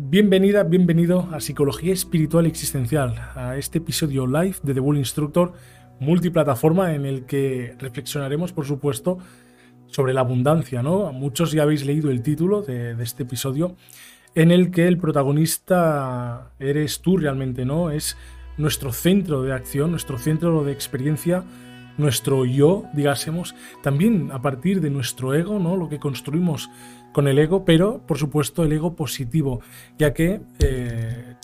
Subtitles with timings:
[0.00, 5.54] Bienvenida, bienvenido a Psicología Espiritual Existencial, a este episodio live de The Bull Instructor,
[5.98, 9.18] multiplataforma en el que reflexionaremos, por supuesto,
[9.88, 11.12] sobre la abundancia, ¿no?
[11.12, 13.74] Muchos ya habéis leído el título de, de este episodio,
[14.36, 17.90] en el que el protagonista eres tú realmente, ¿no?
[17.90, 18.16] Es
[18.56, 21.42] nuestro centro de acción, nuestro centro de experiencia,
[21.96, 25.76] nuestro yo, digásemos, también a partir de nuestro ego, ¿no?
[25.76, 26.70] Lo que construimos
[27.12, 29.60] con el ego, pero por supuesto el ego positivo,
[29.98, 31.34] ya que, eh,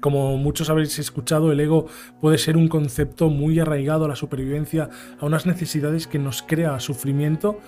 [0.00, 1.86] como muchos habréis escuchado, el ego
[2.20, 6.78] puede ser un concepto muy arraigado a la supervivencia, a unas necesidades que nos crea
[6.80, 7.58] sufrimiento.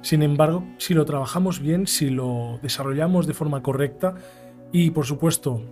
[0.00, 4.14] Sin embargo, si lo trabajamos bien, si lo desarrollamos de forma correcta
[4.72, 5.62] y, por supuesto,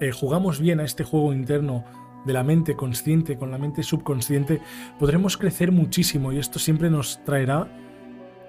[0.00, 1.84] eh, jugamos bien a este juego interno
[2.26, 4.60] de la mente consciente con la mente subconsciente,
[4.98, 7.68] podremos crecer muchísimo y esto siempre nos traerá,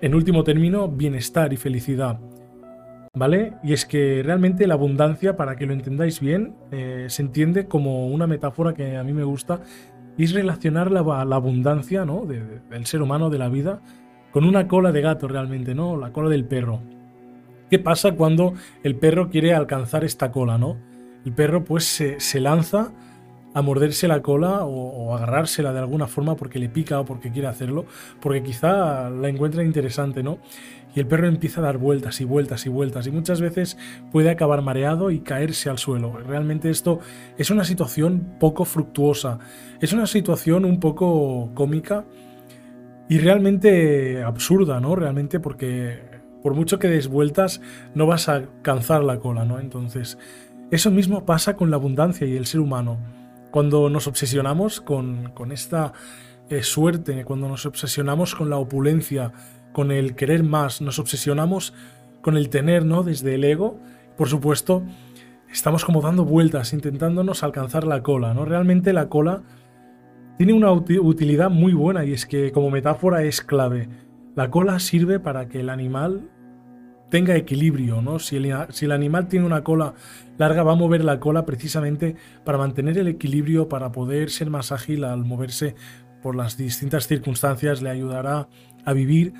[0.01, 2.19] en último término, bienestar y felicidad.
[3.13, 3.53] ¿Vale?
[3.63, 8.07] Y es que realmente la abundancia, para que lo entendáis bien, eh, se entiende como
[8.07, 9.61] una metáfora que a mí me gusta,
[10.17, 12.25] y es relacionar la, abundancia ¿no?
[12.25, 13.81] del ser humano, de la vida,
[14.31, 15.97] con una cola de gato realmente, ¿no?
[15.97, 16.81] La cola del perro.
[17.69, 20.77] ¿Qué pasa cuando el perro quiere alcanzar esta cola, ¿no?
[21.25, 21.85] El perro pues
[22.17, 22.91] se lanza
[23.53, 27.47] a morderse la cola o, agarrársela de alguna forma porque le pica o porque quiere
[27.47, 27.85] hacerlo,
[28.21, 30.39] porque quizá la encuentra interesante, ¿no?
[30.95, 33.77] Y el perro empieza a dar vueltas y vueltas y vueltas y muchas veces
[34.11, 36.17] puede acabar mareado y caerse al suelo.
[36.17, 36.99] Realmente esto
[37.37, 39.39] es una situación poco fructuosa,
[39.79, 42.05] es una situación un poco cómica
[43.09, 44.95] y realmente absurda, ¿no?
[44.95, 45.99] Realmente porque
[46.43, 47.61] por mucho que des vueltas
[47.95, 49.59] no vas a alcanzar la cola, ¿no?
[49.59, 50.17] Entonces,
[50.71, 52.97] eso mismo pasa con la abundancia y el ser humano.
[53.57, 55.91] Cuando nos obsesionamos con, esta
[56.47, 59.31] eh, suerte, cuando nos obsesionamos con la opulencia,
[59.73, 61.73] con el querer más, nos obsesionamos
[62.21, 63.01] con el tener, ¿no?
[63.01, 63.79] Desde el ego,
[64.15, 64.83] por supuesto,
[65.51, 68.45] estamos como dando vueltas, intentándonos alcanzar la cola, ¿no?
[68.45, 69.41] Realmente la cola
[70.37, 73.89] tiene una utilidad muy buena y es que como metáfora es clave.
[74.35, 76.29] La cola sirve para que el animal
[77.09, 78.19] tenga equilibrio, ¿no?
[78.19, 79.93] Si el, si el, animal tiene una cola
[80.37, 84.71] larga, va a mover la cola precisamente para mantener el equilibrio, para poder ser más
[84.71, 85.75] ágil al moverse
[86.21, 88.49] por las distintas circunstancias, le ayudará
[88.85, 89.33] a vivir,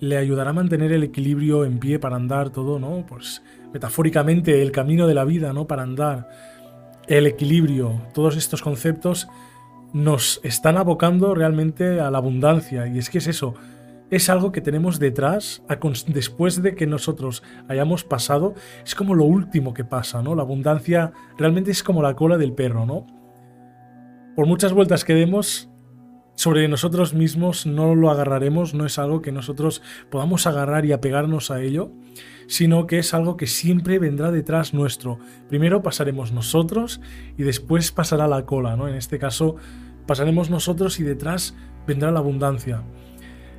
[0.00, 3.06] le ayudará a mantener el equilibrio en pie para andar todo, ¿no?
[3.06, 5.66] Pues metafóricamente el camino de la vida, ¿no?
[5.66, 6.28] Para andar,
[7.06, 9.28] el equilibrio, todos estos conceptos
[9.92, 13.54] nos están abocando realmente a la abundancia y es que es eso,
[14.10, 15.62] es algo que tenemos detrás,
[16.06, 20.34] después de que nosotros hayamos pasado, es como lo último que pasa, ¿no?
[20.34, 23.06] La abundancia realmente es como la cola del perro, ¿no?
[24.36, 25.70] Por muchas vueltas que demos,
[26.36, 31.50] sobre nosotros mismos no lo agarraremos, no es algo que nosotros podamos agarrar y apegarnos
[31.50, 31.90] a ello,
[32.46, 35.18] sino que es algo que siempre vendrá detrás nuestro.
[35.48, 37.00] Primero pasaremos nosotros
[37.38, 38.86] y después pasará la cola, ¿no?
[38.86, 39.56] En este caso
[40.06, 41.56] pasaremos nosotros y detrás
[41.86, 42.82] vendrá la abundancia.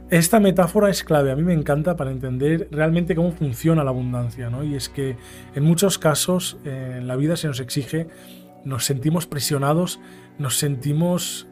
[0.10, 4.50] Esta metáfora es clave, a mí me encanta para entender realmente cómo funciona la abundancia,
[4.50, 4.64] ¿no?
[4.64, 5.18] Y es que
[5.54, 8.08] en muchos casos eh, en la vida se nos exige,
[8.64, 10.00] nos sentimos presionados,
[10.40, 11.48] nos sentimos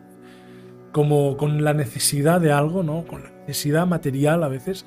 [0.93, 3.05] como con la necesidad de algo, ¿no?
[3.05, 4.85] Con la necesidad material a veces.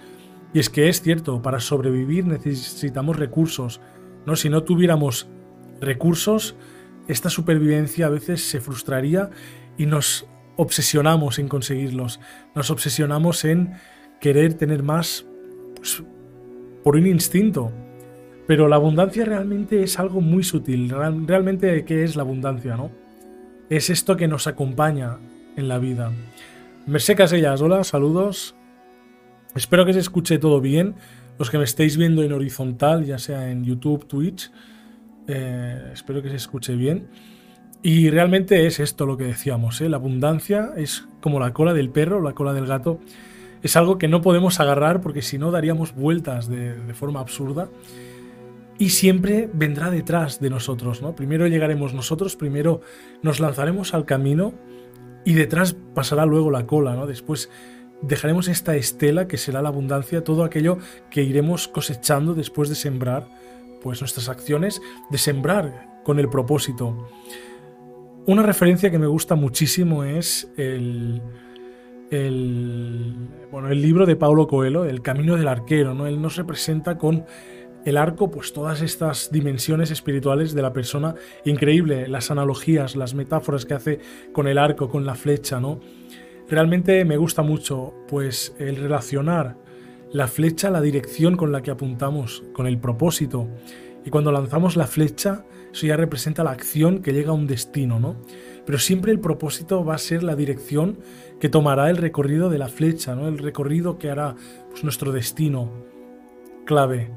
[0.55, 3.83] Y es que es cierto, para sobrevivir necesitamos recursos,
[4.25, 4.35] ¿no?
[4.35, 5.29] Si no tuviéramos
[5.79, 6.57] recursos,
[7.07, 9.29] esta supervivencia a veces se frustraría
[9.77, 10.27] y nos
[10.59, 12.19] obsesionamos en conseguirlos,
[12.55, 13.75] nos obsesionamos en
[14.21, 15.25] querer tener más
[15.77, 16.03] pues,
[16.83, 17.73] por un instinto.
[18.49, 20.91] Pero la abundancia realmente es algo muy sutil.
[20.91, 22.91] Realmente, ¿qué es la abundancia, no?
[23.71, 25.19] Es esto que nos acompaña
[25.57, 26.11] en la vida.
[26.87, 28.57] Mercé Casellas, hola, saludos.
[29.55, 30.95] Espero que se escuche todo bien.
[31.39, 34.51] Los que me estéis viendo en horizontal, ya sea en YouTube, Twitch,
[35.29, 37.07] eh, espero que se escuche bien.
[37.83, 39.89] Y realmente es esto lo que decíamos, ¿eh?
[39.89, 42.99] la abundancia es como la cola del perro, la cola del gato,
[43.63, 47.69] es algo que no podemos agarrar porque si no daríamos vueltas de, forma absurda
[48.79, 51.15] y siempre vendrá detrás de nosotros, ¿no?
[51.17, 52.81] Primero llegaremos nosotros, primero
[53.23, 54.55] nos lanzaremos al camino
[55.25, 57.07] y detrás pasará luego la cola, ¿no?
[57.07, 57.51] Después
[58.03, 60.79] dejaremos esta estela que será la abundancia, todo aquello
[61.11, 63.29] que iremos cosechando después de sembrar,
[63.83, 64.81] pues nuestras acciones,
[65.11, 67.09] de sembrar con el propósito.
[68.29, 71.23] Una referencia que me gusta muchísimo es el,
[73.51, 75.95] bueno, el libro de Paulo Coelho, El Camino del Arquero.
[75.95, 76.07] ¿no?
[76.07, 77.25] Él nos representa con
[77.87, 81.15] el arco, pues todas estas dimensiones espirituales de la persona.
[81.47, 84.01] Increíble, las analogías, las metáforas que hace
[84.35, 85.81] con el arco, con la flecha, ¿no?
[86.51, 89.57] Realmente me gusta mucho, pues, el relacionar
[90.13, 93.49] la flecha, la dirección con la que apuntamos, con el propósito,
[94.05, 98.01] Y cuando lanzamos la flecha, eso ya representa la acción que llega a un destino,
[98.01, 98.17] ¿no?
[98.65, 100.99] Pero siempre el propósito va a ser la dirección
[101.41, 103.29] que tomará el recorrido de la flecha, ¿no?
[103.29, 104.35] El recorrido que hará
[104.71, 105.71] pues, nuestro destino
[106.65, 107.11] clave.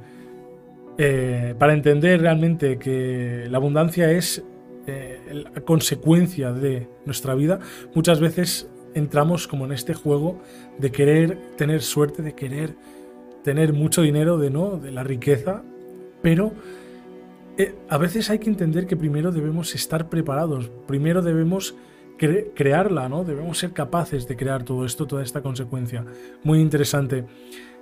[0.98, 4.44] Eh, para entender realmente que la abundancia es
[4.88, 7.60] eh, la consecuencia de nuestra vida,
[7.96, 10.42] muchas veces entramos como en este juego
[10.78, 12.76] de querer tener suerte, de querer
[13.44, 15.64] tener mucho dinero, de no, de la riqueza,
[16.22, 16.52] pero
[17.62, 21.76] eh, a veces hay que entender que primero debemos estar preparados, primero debemos
[22.18, 23.24] crearla, ¿no?
[23.24, 26.06] Debemos ser capaces de crear todo esto, toda esta consecuencia.
[26.44, 27.26] Muy interesante.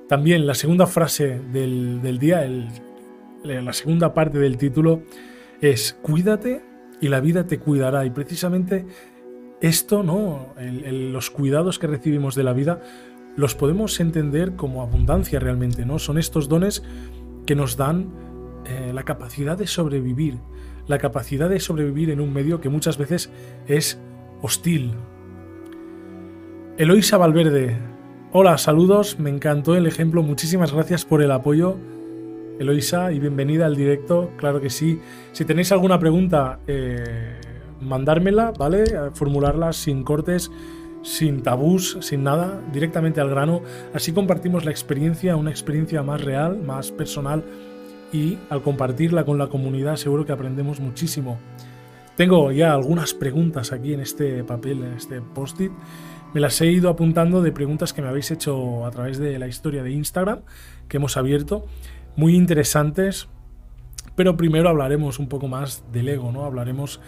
[0.08, 2.48] También la segunda frase del, día,
[3.44, 5.04] la segunda parte del título
[5.62, 6.62] es cuídate
[7.02, 8.06] y la vida te cuidará.
[8.06, 8.86] Y precisamente
[9.60, 10.54] esto, ¿no?
[10.58, 12.81] los cuidados que recibimos de la vida
[13.36, 16.00] los podemos entender como abundancia realmente, ¿no?
[16.00, 16.84] Son estos dones
[17.46, 18.29] que nos dan
[18.65, 20.39] eh, la capacidad de sobrevivir,
[20.88, 23.31] la capacidad de sobrevivir en un medio que muchas veces
[23.67, 24.00] es
[24.41, 24.94] hostil.
[26.77, 27.77] Eloisa Valverde,
[28.31, 31.77] hola, saludos, me encantó el ejemplo, muchísimas gracias por el apoyo.
[32.59, 35.00] Eloisa, y bienvenida al directo, claro que sí.
[35.31, 37.39] Si tenéis alguna pregunta, eh,
[37.81, 38.83] mandármela, ¿vale?
[39.13, 40.51] Formularla sin cortes,
[41.01, 43.61] sin tabús, sin nada, directamente al grano.
[43.94, 47.44] Así compartimos la experiencia, una experiencia más real, más personal
[48.11, 51.38] y al compartirla con la comunidad seguro que aprendemos muchísimo.
[52.15, 55.71] Tengo ya algunas preguntas aquí en este papel, en este post-it.
[56.33, 59.47] Me las he ido apuntando de preguntas que me habéis hecho a través de la
[59.47, 60.41] historia de Instagram
[60.88, 61.65] que hemos abierto.
[62.15, 63.29] Muy interesantes.
[64.15, 66.44] Pero primero hablaremos un poco más del ego, ¿no?
[66.44, 67.00] Hablaremos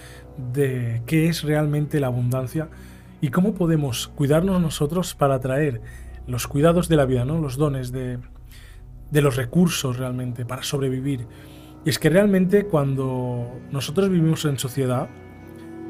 [0.54, 2.70] de qué es realmente la abundancia
[3.20, 5.82] y cómo podemos cuidarnos nosotros para atraer
[6.26, 7.38] los cuidados de la vida, ¿no?
[7.40, 8.18] Los dones de,
[9.12, 11.28] de los recursos realmente para sobrevivir.
[11.86, 15.10] Y es que realmente cuando nosotros vivimos en sociedad,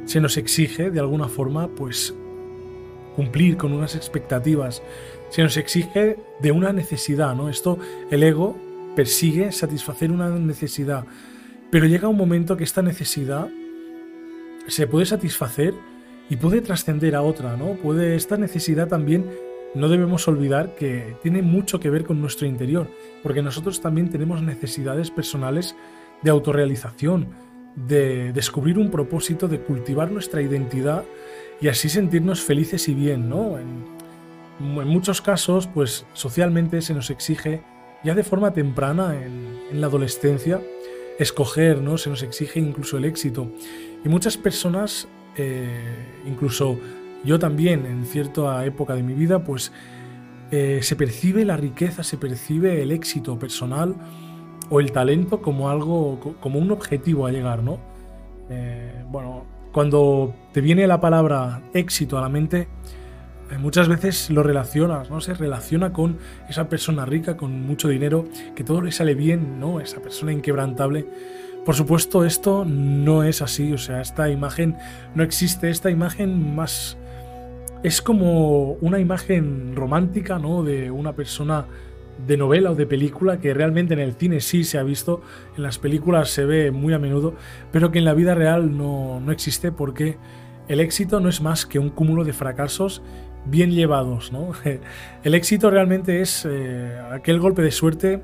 [0.06, 2.14] se nos exige de alguna forma pues
[3.16, 4.82] cumplir con unas expectativas,
[5.30, 7.50] se nos exige de una necesidad, ¿no?
[7.50, 7.78] Esto
[8.10, 8.58] el ego
[8.96, 11.06] persigue satisfacer una necesidad,
[11.70, 13.50] pero llega un momento que esta necesidad
[14.68, 15.74] se puede satisfacer
[16.30, 17.74] y puede trascender a otra, ¿no?
[17.76, 19.30] Puede esta necesidad también
[19.74, 22.88] no debemos olvidar que tiene mucho que ver con nuestro interior,
[23.24, 25.76] porque nosotros también tenemos necesidades personales
[26.22, 27.30] de autorrealización,
[27.76, 31.06] de descubrir un propósito, de cultivar nuestra identidad
[31.62, 33.58] y así sentirnos felices y bien, ¿no?
[33.58, 34.02] En,
[34.60, 37.64] muchos casos, pues socialmente se nos exige
[38.04, 40.62] ya de forma temprana en, la adolescencia
[41.18, 41.98] escoger, ¿no?
[41.98, 43.52] Se nos exige incluso el éxito.
[44.06, 45.80] Y muchas personas, eh,
[46.28, 46.78] incluso
[47.24, 49.72] yo también en cierta época de mi vida, pues
[50.52, 53.96] eh, se percibe la riqueza, se percibe el éxito personal
[54.70, 57.80] o el talento como algo, como un objetivo a llegar, ¿no?
[58.50, 62.68] Eh, bueno, cuando te viene la palabra éxito a la mente,
[63.52, 65.22] eh, muchas veces lo relacionas, ¿no?
[65.22, 66.18] Se relaciona con
[66.50, 68.26] esa persona rica, con mucho dinero,
[68.56, 69.80] que todo le sale bien, ¿no?
[69.80, 71.08] Esa persona inquebrantable.
[71.66, 74.78] Por supuesto, esto no es así, o sea, esta imagen
[75.16, 76.98] no existe, esta imagen más
[77.84, 80.64] es como una imagen romántica, ¿no?
[80.64, 81.66] De una persona
[82.28, 85.22] de novela o de película que realmente en el cine sí se ha visto,
[85.58, 87.36] en las películas se ve muy a menudo,
[87.72, 90.18] pero que en la vida real no, existe porque
[90.68, 93.02] el éxito no es más que un cúmulo de fracasos
[93.46, 94.52] bien llevados, ¿no?
[95.24, 98.22] El éxito realmente es eh, aquel golpe de suerte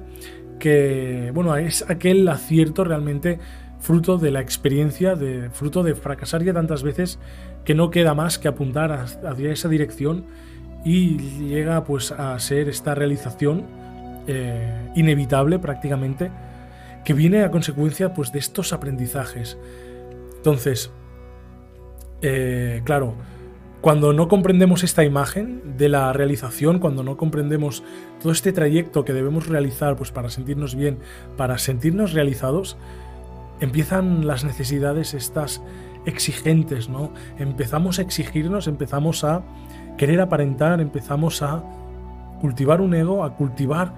[0.59, 3.39] que, bueno, es aquel acierto realmente
[3.79, 7.19] fruto de la experiencia, de, fruto de fracasar ya tantas veces
[7.63, 10.25] que no queda más que apuntar hacia esa dirección
[10.83, 11.17] y
[11.47, 13.65] llega pues a ser esta realización
[14.27, 16.31] eh, inevitable prácticamente
[17.03, 19.57] que viene a consecuencia pues de estos aprendizajes.
[20.37, 20.91] Entonces,
[22.21, 23.15] eh, claro,
[23.81, 27.83] cuando no comprendemos esta imagen de la realización, cuando no comprendemos
[28.21, 30.99] todo este trayecto que debemos realizar pues para sentirnos bien,
[31.37, 32.77] para sentirnos realizados,
[33.59, 35.61] empiezan las necesidades estas
[36.05, 37.11] exigentes, ¿no?
[37.37, 39.43] Empezamos a exigirnos, empezamos a
[39.97, 41.63] querer aparentar, empezamos a
[42.39, 43.93] cultivar un ego, a cultivar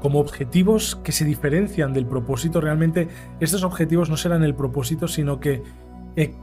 [0.00, 2.60] como objetivos que se diferencian del propósito.
[2.60, 3.08] Realmente
[3.40, 5.62] estos objetivos no serán el propósito, sino que
[6.16, 6.34] eh,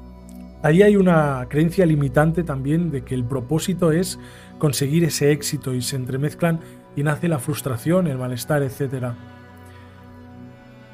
[0.64, 4.18] ahí hay una creencia limitante también de que el propósito es
[4.58, 6.62] conseguir ese éxito y se entremezclan
[6.96, 9.14] y nace la frustración, el malestar, etc.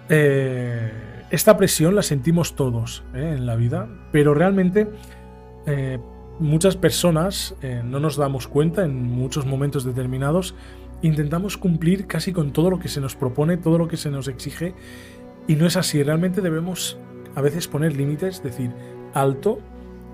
[0.09, 3.35] Eh, esta presión la sentimos todos ¿eh?
[3.37, 4.87] en la vida, pero realmente
[5.65, 5.99] eh,
[6.39, 10.55] muchas personas eh, no nos damos cuenta en muchos momentos determinados.
[11.01, 14.27] Intentamos cumplir casi con todo lo que se nos propone, todo lo que se nos
[14.27, 14.73] exige,
[15.47, 16.97] Y no es así, realmente debemos
[17.35, 18.71] a veces poner límites, decir
[19.13, 19.59] alto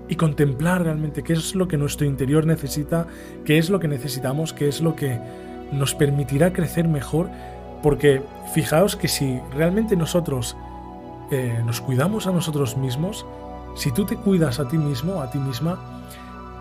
[0.08, 3.06] y contemplar realmente qué es lo que nuestro interior necesita,
[3.44, 5.18] qué es lo que necesitamos, qué es lo que
[5.72, 7.30] nos permitirá crecer mejor,
[7.82, 10.56] porque fijaos que si realmente nosotros
[11.64, 13.26] nos cuidamos a nosotros mismos,
[13.74, 15.78] si tú te cuidas a ti mismo, a ti misma,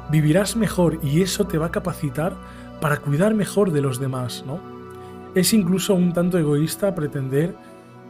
[0.10, 2.36] vivirás mejor y eso te va a capacitar
[2.80, 4.60] para cuidar mejor de los demás, ¿no?
[5.36, 7.56] Es incluso un tanto egoísta pretender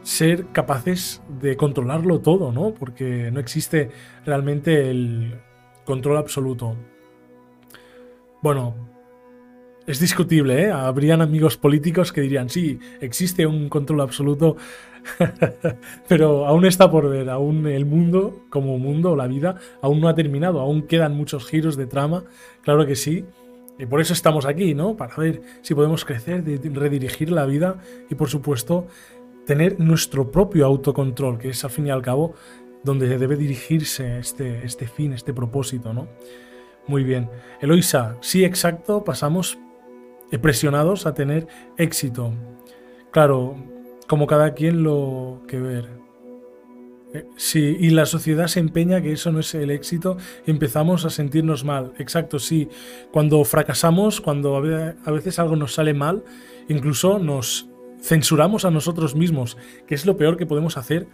[0.02, 2.74] ser capaces de controlarlo todo, ¿no?
[2.74, 3.90] Porque no existe
[4.24, 5.40] realmente el
[5.84, 6.76] control absoluto.
[8.40, 8.74] Bueno,
[9.86, 10.70] es discutible, ¿eh?
[10.70, 14.56] Habrían amigos políticos que dirían, sí, existe un control absoluto,
[16.08, 20.14] pero aún está por ver, aún el mundo, como mundo, la vida, aún no ha
[20.14, 22.24] terminado, aún quedan muchos giros de trama,
[22.62, 23.24] claro que sí,
[23.78, 24.96] y por eso estamos aquí, ¿no?
[24.96, 28.86] Para ver si podemos crecer, redirigir la vida y, por supuesto,
[29.46, 32.34] tener nuestro propio autocontrol, que es al fin y al cabo
[32.84, 36.08] donde debe dirigirse este, este fin, este propósito, ¿no?
[36.86, 37.30] Muy bien.
[37.60, 39.58] Eloisa, sí, exacto, pasamos
[40.38, 41.46] presionados a tener
[41.76, 42.32] éxito.
[43.10, 43.56] Claro,
[44.08, 46.02] como cada quien lo que ver.
[47.14, 51.10] Eh, sí, y la sociedad se empeña que eso no es el éxito, empezamos a
[51.10, 51.92] sentirnos mal.
[51.98, 52.68] Exacto, sí.
[53.12, 56.24] Cuando fracasamos, cuando a veces algo nos sale mal,
[56.68, 57.68] incluso nos
[58.00, 61.06] censuramos a nosotros mismos, que es lo peor que podemos hacer,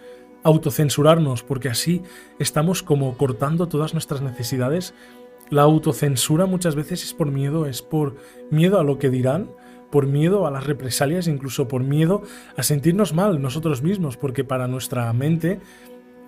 [0.44, 2.02] autocensurarnos, porque así
[2.38, 4.94] estamos como cortando todas nuestras necesidades
[5.50, 8.16] la autocensura muchas veces es por miedo, es por
[8.50, 9.50] miedo a lo que dirán,
[9.90, 12.22] por miedo a las represalias, incluso por miedo
[12.56, 15.60] a sentirnos mal nosotros mismos, porque para nuestra mente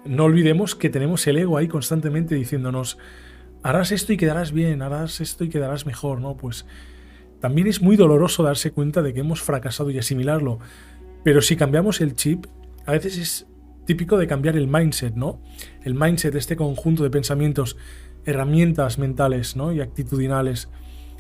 [0.04, 2.98] no olvidemos que tenemos el ego ahí constantemente diciéndonos,
[3.62, 6.36] harás esto y quedarás bien, harás esto y quedarás mejor, ¿no?
[6.36, 6.66] Pues
[7.40, 10.58] también es muy doloroso darse cuenta de que hemos fracasado y asimilarlo,
[11.22, 12.46] pero si cambiamos el chip,
[12.86, 13.46] a veces es
[13.84, 15.42] típico de cambiar el mindset, ¿no?
[15.82, 17.76] El mindset, este conjunto de pensamientos
[18.24, 19.72] herramientas mentales ¿no?
[19.72, 20.68] y actitudinales.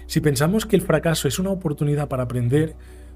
[0.06, 2.74] Si pensamos que el fracaso es una oportunidad para aprender,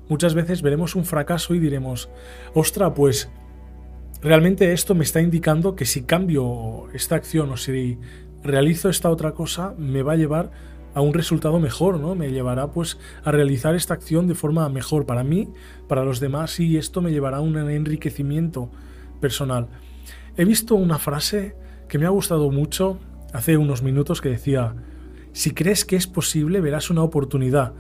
[0.09, 2.09] muchas veces veremos un fracaso y diremos,
[2.55, 3.31] ostra, pues
[4.23, 7.99] realmente esto me está indicando que si cambio esta acción o si
[8.43, 10.51] realizo esta otra cosa, me va a llevar
[10.95, 12.15] a un resultado mejor, ¿no?
[12.15, 15.49] Me llevará pues a realizar esta acción de forma mejor para mí,
[15.89, 18.71] para los demás y esto me llevará a un enriquecimiento
[19.21, 19.69] personal.
[20.37, 21.57] He visto una frase
[21.89, 22.99] que me ha gustado mucho
[23.35, 24.77] hace unos minutos que decía,
[25.33, 27.75] si crees que es posible, verás una oportunidad,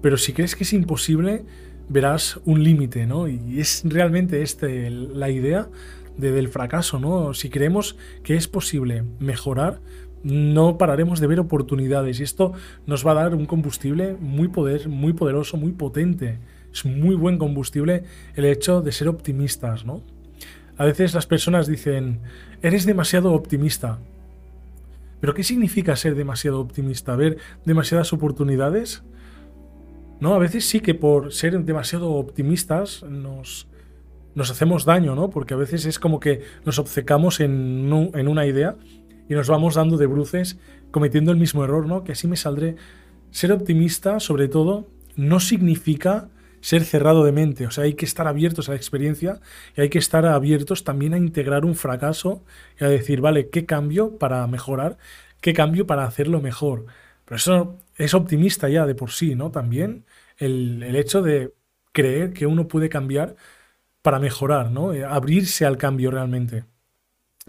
[0.00, 1.44] pero si crees que es imposible,
[1.88, 3.26] verás un límite, ¿no?
[3.26, 5.68] Y es realmente este la idea
[6.16, 7.34] del fracaso, ¿no?
[7.34, 9.80] Si creemos que es posible mejorar,
[10.22, 12.52] no pararemos de ver oportunidades y esto
[12.86, 16.38] nos va a dar un combustible muy poder, muy poderoso, muy potente.
[16.72, 18.04] Es muy buen combustible
[18.36, 20.04] el hecho de ser optimistas, ¿no?
[20.76, 22.20] A veces las personas dicen,
[22.62, 23.98] eres demasiado optimista.
[25.20, 27.14] Pero ¿qué significa ser demasiado optimista?
[27.14, 29.02] ¿Ver demasiadas oportunidades?
[30.20, 33.68] No, a veces sí que por ser demasiado optimistas nos,
[34.34, 35.30] nos hacemos daño, ¿no?
[35.30, 38.76] Porque a veces es como que nos obcecamos en, en una idea
[39.28, 40.58] y nos vamos dando de bruces
[40.90, 42.04] cometiendo el mismo error, ¿no?
[42.04, 42.76] Que así me saldré.
[43.30, 46.28] Ser optimista, sobre todo, no significa
[46.60, 47.66] ser cerrado de mente.
[47.66, 49.40] O sea, hay que estar abiertos a la experiencia
[49.76, 52.44] y hay que estar abiertos también a integrar un fracaso
[52.80, 54.98] y a decir, vale, ¿qué cambio para mejorar?
[55.40, 56.86] ¿Qué cambio para hacerlo mejor?
[57.24, 59.50] Pero eso es optimista ya de por sí, ¿no?
[59.50, 60.04] También
[60.38, 61.54] el, el hecho de
[61.92, 63.36] creer que uno puede cambiar
[64.02, 64.94] para mejorar, ¿no?
[64.94, 66.64] Eh, abrirse al cambio realmente.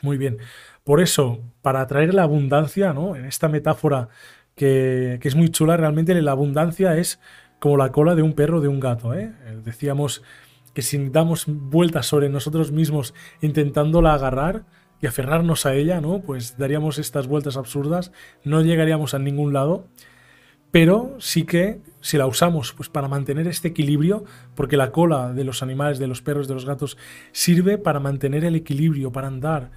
[0.02, 0.38] Muy bien.
[0.84, 3.16] Por eso, para atraer la abundancia, ¿no?
[3.16, 4.10] En esta metáfora
[4.56, 7.20] que, que es muy chula, realmente la abundancia es
[7.62, 9.14] como la cola de un perro o de un gato.
[9.14, 9.32] ¿eh?
[9.46, 9.62] ¿eh?
[9.64, 10.24] Decíamos
[10.74, 14.66] que si damos vueltas sobre nosotros mismos intentándola agarrar
[15.00, 16.22] y aferrarnos a ella, ¿no?
[16.22, 18.12] Pues daríamos estas vueltas absurdas,
[18.44, 19.86] no llegaríamos a ningún lado.
[20.72, 24.24] Pero sí que si la usamos pues para mantener este equilibrio,
[24.56, 26.98] porque la cola de los animales, de los perros, de los gatos,
[27.32, 29.70] sirve para mantener el equilibrio, para andar,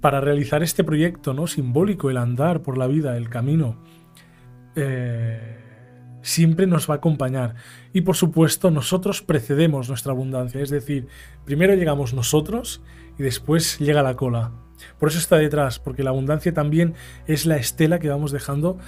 [0.00, 1.46] para realizar este proyecto ¿no?
[1.46, 3.76] simbólico, el andar por la vida, el camino.
[4.74, 5.59] Eh,
[6.22, 7.54] siempre nos va a acompañar.
[7.92, 11.08] Y por supuesto, nosotros precedemos nuestra abundancia, es decir,
[11.44, 12.82] primero llegamos nosotros
[13.18, 14.52] y después llega la cola.
[14.98, 16.94] Por eso está detrás, porque la abundancia también
[17.26, 18.78] es la estela que vamos dejando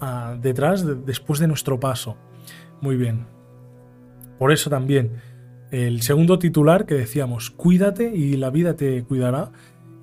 [0.00, 2.16] ah, detrás después de nuestro paso.
[2.80, 3.26] Muy bien.
[4.38, 5.20] Por eso también
[5.72, 9.52] el segundo titular que decíamos, cuídate y la vida te cuidará,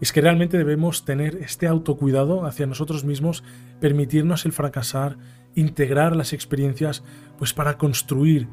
[0.01, 3.43] es que realmente debemos tener este autocuidado hacia nosotros mismos,
[3.79, 5.17] permitirnos el fracasar,
[5.59, 7.03] integrar las experiencias
[7.37, 8.47] pues para construir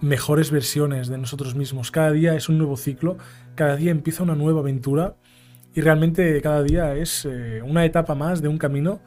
[0.00, 1.90] mejores versiones de nosotros mismos.
[1.90, 3.18] Cada día es un nuevo ciclo,
[3.54, 5.16] cada día empieza una nueva aventura
[5.74, 9.00] y realmente cada día es eh, una etapa más de un camino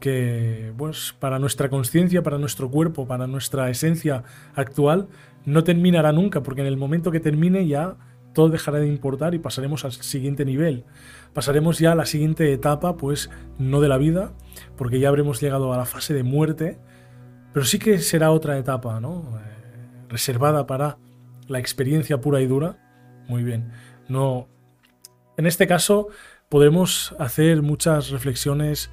[0.00, 4.24] que pues, para nuestra conciencia, para nuestro cuerpo, para nuestra esencia
[4.54, 5.08] actual,
[5.44, 7.96] no terminará nunca, porque en el momento que termine ya
[8.32, 10.84] todo dejará de importar y pasaremos al siguiente nivel.
[11.32, 14.32] Pasaremos ya a la siguiente etapa, pues no de la vida,
[14.76, 16.78] porque ya habremos llegado a la fase de muerte,
[17.52, 19.38] pero sí que será otra etapa, ¿no?
[19.38, 20.98] Eh, reservada para
[21.48, 22.78] la experiencia pura y dura.
[23.28, 23.72] Muy bien.
[24.08, 24.48] No.
[25.36, 26.08] En este caso
[26.48, 28.90] podremos hacer muchas reflexiones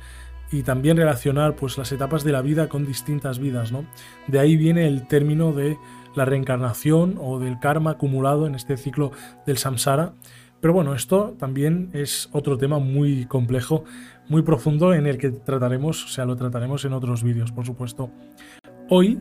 [0.51, 3.85] y también relacionar pues las etapas de la vida con distintas vidas, ¿no?
[4.27, 5.77] De ahí viene el término de
[6.17, 9.11] la reencarnación o del karma acumulado en este ciclo
[9.45, 10.13] del samsara.
[10.59, 13.83] Pero bueno, esto también es otro tema muy complejo,
[14.27, 18.09] muy profundo en el que trataremos, o sea, lo trataremos en otros vídeos, por supuesto.
[18.89, 19.19] Hoy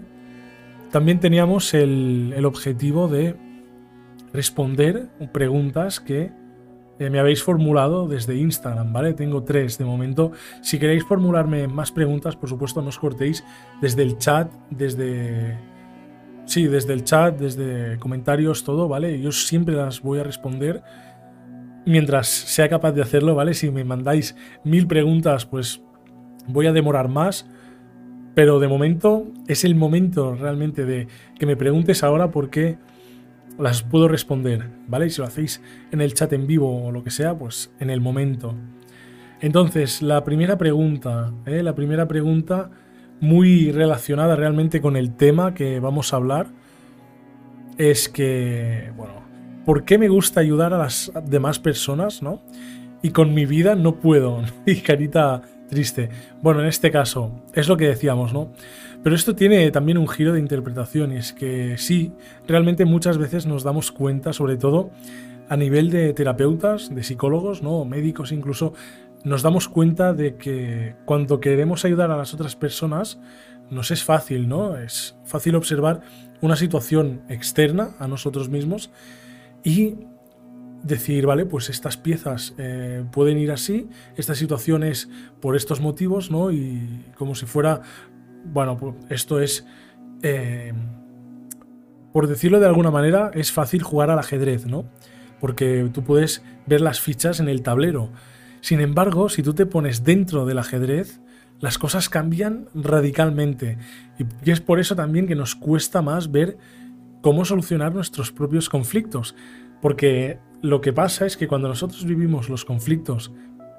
[0.91, 3.37] también teníamos el, objetivo de
[4.33, 6.33] responder preguntas que
[6.99, 9.12] eh, me habéis formulado desde Instagram, ¿vale?
[9.12, 10.33] Tengo tres de momento.
[10.62, 13.45] Si queréis formularme más preguntas, por supuesto, no os cortéis
[13.83, 15.75] desde el chat, desde...
[16.47, 19.21] Sí, desde el chat, desde comentarios, todo, ¿vale?
[19.21, 20.83] Yo siempre las voy a responder
[21.85, 23.53] mientras sea capaz de hacerlo, ¿vale?
[23.53, 25.83] Si me mandáis mil preguntas, pues
[26.47, 27.49] voy a demorar más.
[28.35, 32.79] Pero de momento es el momento realmente de que me preguntes ahora por qué
[33.59, 35.07] las puedo responder, ¿vale?
[35.07, 37.91] Y si lo hacéis en el chat en vivo o lo que sea, pues en
[37.91, 38.55] el momento.
[39.41, 41.62] Entonces, la primera pregunta, ¿eh?
[41.62, 42.71] la primera pregunta
[43.21, 46.47] muy relacionada realmente con el tema que vamos a hablar,
[47.79, 49.23] es que, bueno,
[49.65, 52.43] ¿por qué me gusta ayudar a las demás personas, no?
[53.03, 54.43] Y con mi vida no puedo.
[54.67, 56.09] y carita triste.
[56.43, 58.53] Bueno, en este caso, es lo que decíamos, ¿no?
[59.03, 62.13] Pero esto tiene también un giro de interpretación y es que sí,
[62.47, 64.91] realmente muchas veces nos damos cuenta, sobre todo
[65.49, 67.85] a nivel de terapeutas, de psicólogos, ¿no?
[67.85, 68.73] médicos incluso,
[69.26, 73.19] nos damos cuenta de que cuando queremos ayudar a las otras personas,
[73.71, 74.76] nos es fácil, ¿no?
[74.76, 76.02] Es fácil observar
[76.41, 78.93] una situación externa a nosotros mismos
[79.65, 79.97] y
[80.84, 85.08] decir, vale, pues estas piezas eh, pueden ir así, esta situación es
[85.41, 86.52] por estos motivos, ¿no?
[86.52, 87.82] Y como si fuera
[88.45, 89.67] bueno, pues esto es,
[90.23, 90.73] eh,
[92.12, 94.84] por decirlo de alguna manera, es fácil jugar al ajedrez, ¿no?
[95.41, 98.12] Porque tú puedes ver las fichas en el tablero.
[98.67, 101.21] Sin embargo, si tú te pones dentro del ajedrez,
[101.61, 103.79] las cosas cambian radicalmente.
[104.45, 106.59] Y es por eso también que nos cuesta más ver
[107.23, 109.37] cómo solucionar nuestros propios conflictos.
[109.81, 113.31] Porque lo que pasa es que cuando nosotros vivimos los conflictos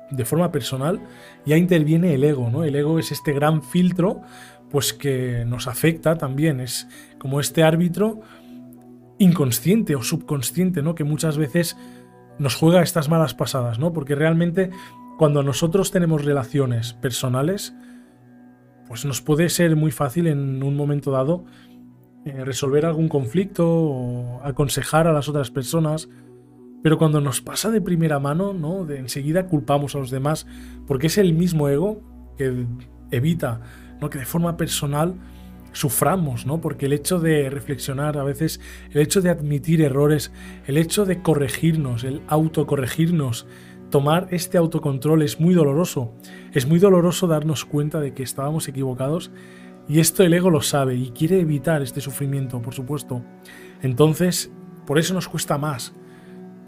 [0.09, 1.01] de forma personal,
[1.45, 2.63] ya interviene el ego, ¿no?
[2.63, 4.21] El ego es este gran filtro
[4.71, 6.61] pues que nos afecta también.
[6.61, 6.87] Es
[7.19, 8.21] como este árbitro
[9.17, 10.95] inconsciente o subconsciente, ¿no?
[10.95, 11.75] Que muchas veces
[12.39, 13.93] nos juega estas malas pasadas, ¿no?
[13.93, 14.69] Porque realmente
[15.17, 17.75] cuando nosotros tenemos relaciones personales,
[18.87, 21.45] pues nos puede ser muy fácil en un momento dado
[22.25, 26.09] eh, resolver algún conflicto o aconsejar a las otras personas.
[26.83, 28.89] Pero cuando nos pasa de primera mano, ¿no?
[28.89, 30.45] Enseguida culpamos a los demás,
[30.85, 32.01] porque es el mismo ego
[32.37, 32.65] que
[33.11, 33.61] evita
[34.09, 35.15] que de forma personal
[35.77, 36.59] suframos, ¿no?
[36.59, 38.59] Porque el hecho de reflexionar a veces,
[38.91, 40.31] el hecho de admitir errores,
[40.65, 43.45] el hecho de corregirnos, el autocorregirnos,
[43.91, 46.15] tomar este autocontrol es muy doloroso.
[46.51, 49.29] Es muy doloroso darnos cuenta de que estábamos equivocados
[49.87, 53.21] y esto el ego lo sabe y quiere evitar este sufrimiento, por supuesto.
[53.83, 54.51] Entonces,
[54.87, 55.93] por eso nos cuesta más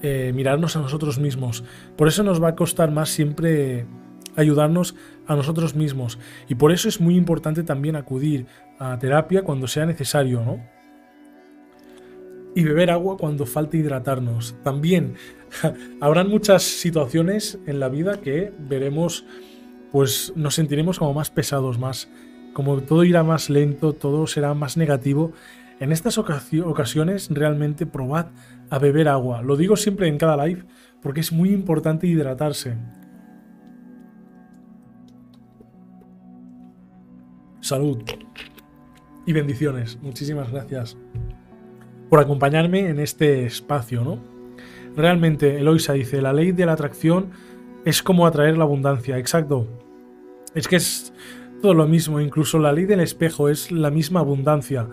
[0.04, 1.64] eh, mirarnos a nosotros mismos.
[1.98, 3.88] Por eso nos va a costar más siempre
[4.36, 4.96] ayudarnos
[5.26, 6.20] a nosotros mismos.
[6.48, 8.46] Y por eso es muy importante también acudir
[8.80, 10.60] a terapia cuando sea necesario, ¿no?
[12.56, 14.56] Y beber agua cuando falte hidratarnos.
[14.64, 15.16] También
[16.02, 19.26] habrán muchas situaciones en la vida que veremos,
[19.92, 22.10] pues nos sentiremos como más pesados, más,
[22.54, 25.34] como todo irá más lento, todo será más negativo.
[25.80, 28.28] En estas ocasiones realmente probad
[28.70, 29.42] a beber agua.
[29.42, 30.66] Lo digo siempre en cada live
[31.02, 32.76] porque es muy importante hidratarse.
[37.62, 38.00] salud
[39.30, 40.00] y bendiciones.
[40.02, 40.98] Muchísimas gracias
[42.10, 44.18] por acompañarme en este espacio, ¿no?
[44.96, 47.30] Realmente, Eloisa dice, la ley de la atracción
[47.86, 49.68] es como atraer la abundancia, exacto.
[50.56, 51.14] Es que es
[51.62, 54.88] todo lo mismo, incluso la ley del espejo es la misma abundancia.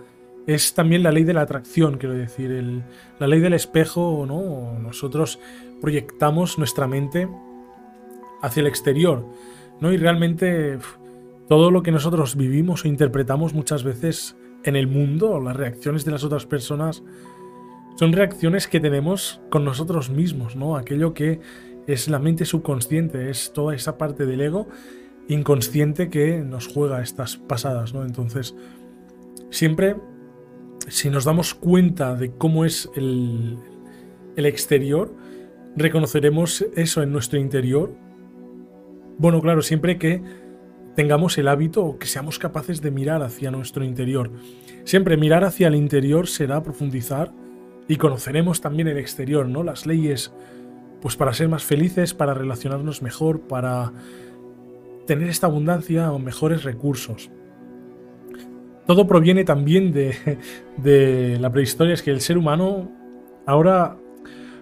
[0.45, 2.83] Es también la ley de la atracción, quiero decir, el,
[3.17, 4.77] la ley del espejo, ¿no?
[4.79, 5.39] Nosotros
[5.81, 7.27] proyectamos nuestra mente
[8.43, 9.25] hacia el exterior,
[9.81, 9.91] ¿no?
[9.91, 10.77] Y realmente
[11.47, 16.11] todo lo que nosotros vivimos o interpretamos muchas veces en el mundo, las reacciones de
[16.11, 17.03] las otras personas,
[17.95, 20.75] son reacciones que tenemos con nosotros mismos, ¿no?
[20.77, 21.39] Aquello que
[21.87, 24.67] es la mente subconsciente, es toda esa parte del ego
[25.29, 28.03] inconsciente que nos juega estas pasadas, ¿no?
[28.03, 28.55] Entonces,
[29.49, 29.95] siempre,
[30.87, 33.57] si nos damos cuenta de cómo es el,
[34.35, 35.13] el exterior,
[35.75, 37.93] reconoceremos eso en nuestro interior.
[39.17, 40.21] Bueno, claro, siempre que
[40.97, 44.31] tengamos el hábito o que seamos capaces de mirar hacia nuestro interior.
[44.83, 47.31] Siempre mirar hacia el interior será profundizar
[47.87, 49.61] y conoceremos también el exterior, ¿no?
[49.61, 50.33] Las leyes,
[50.99, 53.93] pues para ser más felices, para relacionarnos mejor, para
[55.05, 57.29] tener esta abundancia o mejores recursos.
[58.87, 60.15] Todo proviene también de,
[60.77, 62.91] de la prehistoria, es que el ser humano
[63.45, 63.97] ahora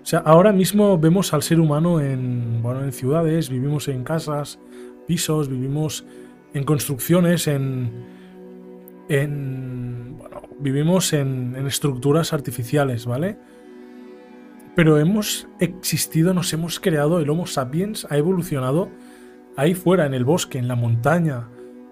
[0.03, 4.59] o sea, ahora mismo vemos al ser humano en, bueno, en ciudades, vivimos en casas,
[5.07, 6.05] pisos, vivimos
[6.55, 7.91] en construcciones, en,
[9.09, 13.37] en bueno, vivimos en, estructuras artificiales, ¿vale?
[14.73, 18.89] Pero hemos existido, nos hemos creado, el Homo sapiens ha evolucionado
[19.57, 21.49] ahí fuera, en el bosque, en la montaña,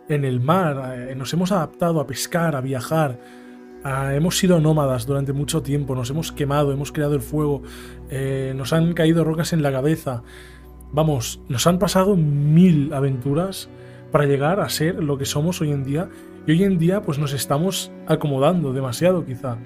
[0.08, 3.20] en el mar, eh, nos hemos adaptado a pescar, a viajar,
[4.14, 7.64] hemos sido nómadas durante mucho tiempo, nos hemos quemado, hemos creado el fuego,
[8.10, 10.24] eh, nos han caído rocas en la cabeza.
[10.94, 13.70] Vamos, nos han pasado mil aventuras
[14.14, 16.08] para llegar a ser lo que somos hoy en día
[16.46, 19.58] y hoy en día pues nos estamos acomodando demasiado quizá.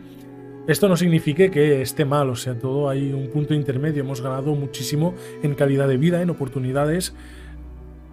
[0.69, 4.55] Esto no significa que esté mal, o sea, todo hay un punto intermedio, hemos ganado
[4.55, 7.13] muchísimo en calidad de vida, en oportunidades,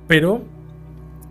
[0.08, 0.42] pero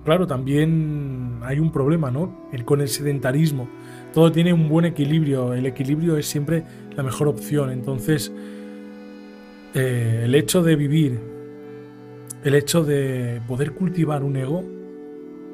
[0.06, 2.48] claro, también hay un problema, ¿no?
[2.64, 3.68] Con el sedentarismo.
[4.14, 6.64] Todo tiene un buen equilibrio, el equilibrio es siempre
[6.96, 8.32] la mejor opción, entonces
[9.74, 11.20] eh, el hecho de vivir,
[12.46, 14.64] el hecho de poder cultivar un ego,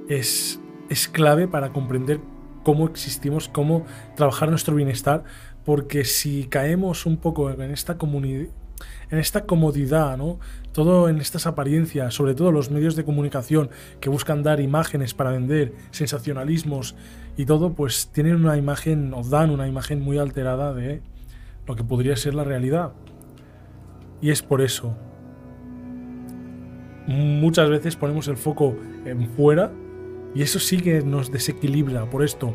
[0.10, 2.20] es, es clave para comprender
[2.64, 5.24] cómo existimos, cómo trabajar nuestro bienestar,
[5.64, 8.50] porque si caemos un poco en esta comunidad,
[9.12, 10.40] en esta comodidad, ¿no?
[10.72, 13.70] Todo en estas apariencias, sobre todo los medios de comunicación
[14.00, 16.96] que buscan dar imágenes para vender, sensacionalismos
[17.38, 21.02] y todo, pues tienen una imagen, o dan una imagen muy alterada de
[21.66, 22.94] lo que podría ser la realidad.
[24.22, 24.96] Y es por eso.
[27.08, 29.72] Muchas veces ponemos el foco en fuera
[30.36, 32.10] y eso sí que nos desequilibra.
[32.10, 32.54] Por esto,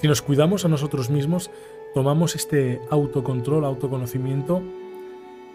[0.00, 1.50] si nos cuidamos a nosotros mismos,
[1.94, 4.62] tomamos este autocontrol, autoconocimiento,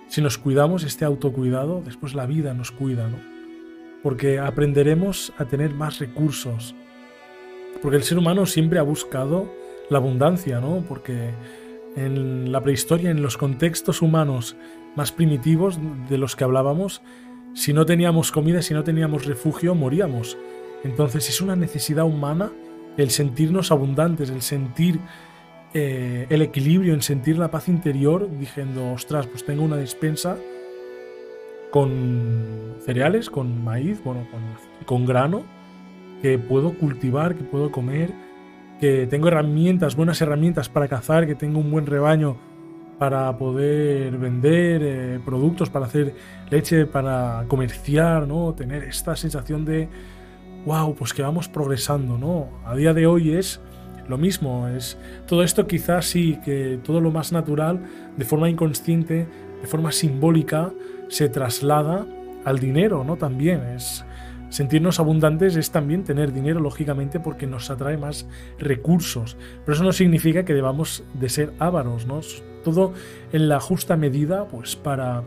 [0.07, 3.17] si nos cuidamos, este autocuidado, después la vida nos cuida, ¿no?
[4.03, 6.75] Porque aprenderemos a tener más recursos.
[7.81, 9.51] Porque el ser humano siempre ha buscado
[9.89, 10.83] la abundancia, ¿no?
[10.87, 11.31] Porque
[11.95, 14.55] en la prehistoria, en los contextos humanos
[14.95, 15.79] más primitivos
[16.09, 17.01] de los que hablábamos,
[17.53, 20.37] si no teníamos comida, si no teníamos refugio, moríamos.
[20.83, 22.51] Entonces es una necesidad humana
[22.97, 24.99] el sentirnos abundantes, el sentir
[25.77, 30.37] eh, el equilibrio, en sentir la paz interior, diciendo, ostras, pues tengo una despensa
[31.69, 34.41] con cereales, con maíz, bueno, con,
[34.85, 35.43] con grano,
[36.21, 38.11] que puedo cultivar, que puedo comer,
[38.79, 42.37] que tengo herramientas, buenas herramientas para cazar, que tengo un buen rebaño
[42.97, 46.15] para poder vender eh, productos, para hacer
[46.49, 48.53] leche, para comerciar, ¿no?
[48.53, 49.89] Tener esta sensación de,
[50.65, 52.49] wow, pues que vamos progresando, ¿no?
[52.65, 53.61] A día de hoy es
[54.07, 54.97] lo mismo, es
[55.27, 57.83] todo esto quizás sí que todo lo más natural,
[58.17, 59.27] de forma inconsciente,
[59.61, 60.71] de forma simbólica,
[61.07, 62.05] se traslada
[62.43, 63.15] al dinero, ¿no?
[63.15, 64.05] También es
[64.49, 69.37] sentirnos abundantes es también tener dinero, lógicamente, porque nos atrae más recursos.
[69.65, 72.21] Pero eso no significa que debamos de ser ávaros, ¿no?
[72.63, 72.93] Todo
[73.33, 75.23] en la justa medida, pues para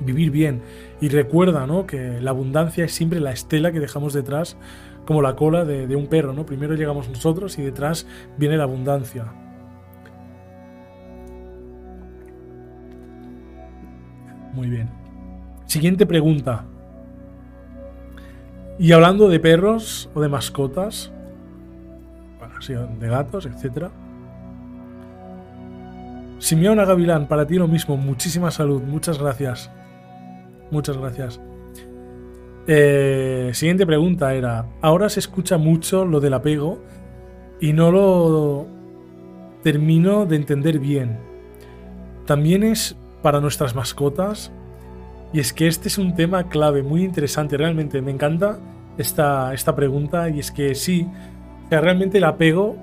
[0.00, 0.62] vivir bien.
[1.00, 1.86] Y recuerda, ¿no?
[1.86, 4.56] Que la abundancia es siempre la estela que dejamos detrás
[5.06, 6.46] como la cola de, un perro, ¿no?
[6.46, 8.06] Primero llegamos nosotros y detrás
[8.38, 9.26] viene la abundancia.
[14.54, 14.90] Muy bien.
[15.66, 16.66] Siguiente pregunta.
[18.78, 21.10] Y hablando de perros o de mascotas,
[22.38, 23.88] bueno, de gatos, etc.
[26.38, 29.70] Simeona Gavilán, para ti lo mismo, muchísima salud, muchas gracias.
[30.72, 31.38] Muchas gracias.
[32.66, 36.82] Eh, siguiente pregunta era, ahora se escucha mucho lo del apego
[37.60, 38.66] y no lo
[39.62, 41.18] termino de entender bien.
[42.24, 44.50] También es para nuestras mascotas
[45.34, 48.58] y es que este es un tema clave, muy interesante, realmente me encanta
[48.96, 51.06] esta, esta pregunta y es que sí,
[51.68, 52.76] que realmente el apego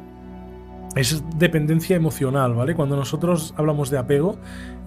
[0.96, 2.76] es dependencia emocional, ¿vale?
[2.76, 4.38] Cuando nosotros hablamos de apego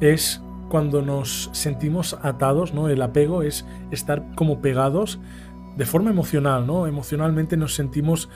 [0.00, 0.40] es
[0.72, 2.88] cuando nos sentimos atados, ¿no?
[2.88, 5.20] El apego es estar como pegados
[5.76, 6.86] de forma emocional, ¿no?
[6.86, 8.30] Emocionalmente nos sentimos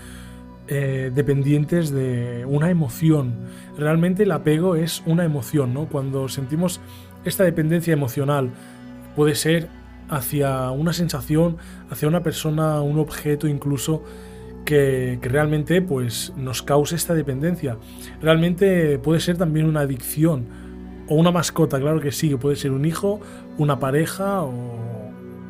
[0.69, 3.47] eh, dependientes de una emoción.
[3.79, 5.87] Realmente el apego es una emoción, ¿no?
[5.87, 6.83] Cuando sentimos
[7.25, 8.51] esta dependencia emocional,
[9.17, 9.71] puede ser
[10.11, 11.57] hacia una sensación,
[11.89, 14.03] hacia una persona, un objeto incluso,
[14.67, 17.79] que, realmente pues, nos cause esta dependencia.
[18.21, 20.66] Realmente puede ser también una adicción
[21.09, 23.21] o una mascota, claro que sí, puede ser un hijo,
[23.59, 24.53] una pareja o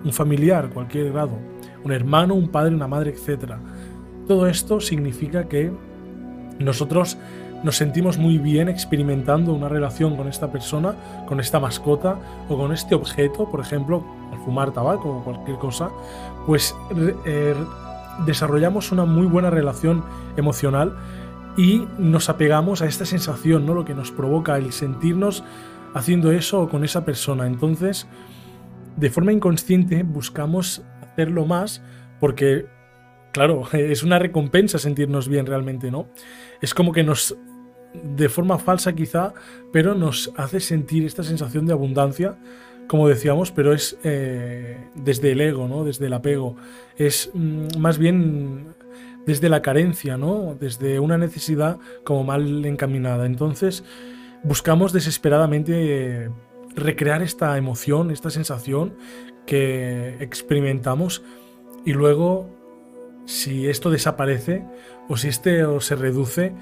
[0.04, 1.38] un familiar, cualquier grado,
[1.84, 3.54] un hermano, un padre, una madre, etc.
[4.28, 5.72] Todo esto significa que
[6.58, 7.16] nosotros
[7.62, 10.94] nos sentimos muy bien experimentando una relación con esta persona,
[11.26, 15.90] con esta mascota o con este objeto, por ejemplo, al fumar tabaco o cualquier cosa,
[16.46, 16.74] pues
[17.24, 17.54] eh,
[18.24, 20.04] desarrollamos una muy buena relación
[20.36, 20.96] emocional
[21.56, 23.74] y nos apegamos a esta sensación, ¿no?
[23.74, 25.44] Lo que nos provoca el sentirnos
[25.94, 27.46] haciendo eso o con esa persona.
[27.46, 28.06] Entonces,
[28.96, 31.82] de forma inconsciente buscamos hacerlo más
[32.20, 32.66] porque
[33.36, 36.08] claro, es una recompensa sentirnos bien realmente, ¿no?
[36.62, 37.36] Es como que nos,
[37.92, 39.34] de forma falsa quizá,
[39.72, 42.38] pero nos hace sentir esta sensación de abundancia,
[42.88, 45.84] como decíamos, pero es eh, desde el ego, ¿no?
[45.84, 46.56] Desde el apego.
[46.96, 48.74] Es mm, más bien
[49.26, 50.56] desde la carencia, ¿no?
[50.58, 53.26] Desde una necesidad como mal encaminada.
[53.26, 53.84] Entonces,
[54.42, 55.72] buscamos desesperadamente
[56.24, 56.30] eh,
[56.74, 58.94] recrear esta emoción, esta sensación
[59.46, 61.22] que experimentamos
[61.84, 62.48] y luego
[63.26, 64.64] si esto desaparece
[65.08, 66.52] o si este se reduce,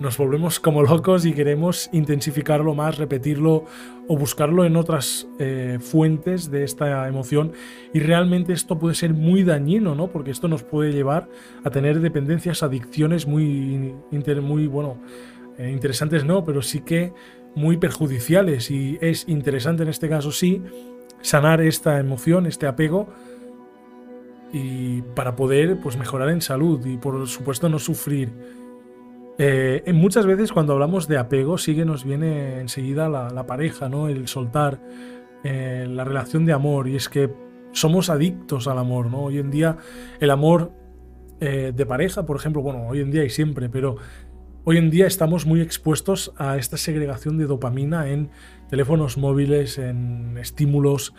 [0.00, 3.66] nos volvemos como locos y queremos intensificarlo más, repetirlo
[4.08, 7.52] o buscarlo en otras eh, fuentes de esta emoción.
[7.92, 10.08] Y realmente esto puede ser muy dañino, ¿no?
[10.08, 11.28] Porque esto nos puede llevar
[11.62, 13.94] a tener dependencias, adicciones muy,
[14.42, 15.02] muy bueno,
[15.58, 17.12] eh, interesantes no, pero sí que
[17.54, 18.70] muy perjudiciales.
[18.70, 20.62] Y es interesante en este caso sí
[21.20, 23.08] sanar esta emoción, este apego
[24.52, 28.59] y para poder pues, mejorar en salud y por supuesto no sufrir.
[29.42, 34.06] Eh, muchas veces cuando hablamos de apego sí nos viene enseguida la, pareja, ¿no?
[34.08, 34.82] el soltar,
[35.44, 37.32] eh, la relación de amor y es que
[37.72, 39.06] somos adictos al amor.
[39.06, 39.20] ¿no?
[39.20, 39.78] Hoy en día
[40.20, 40.72] el amor
[41.40, 43.96] eh, de pareja, por ejemplo, bueno, hoy en día y siempre, pero
[44.64, 48.28] hoy en día estamos muy expuestos a esta segregación de dopamina en
[48.68, 51.14] teléfonos móviles, en estímulos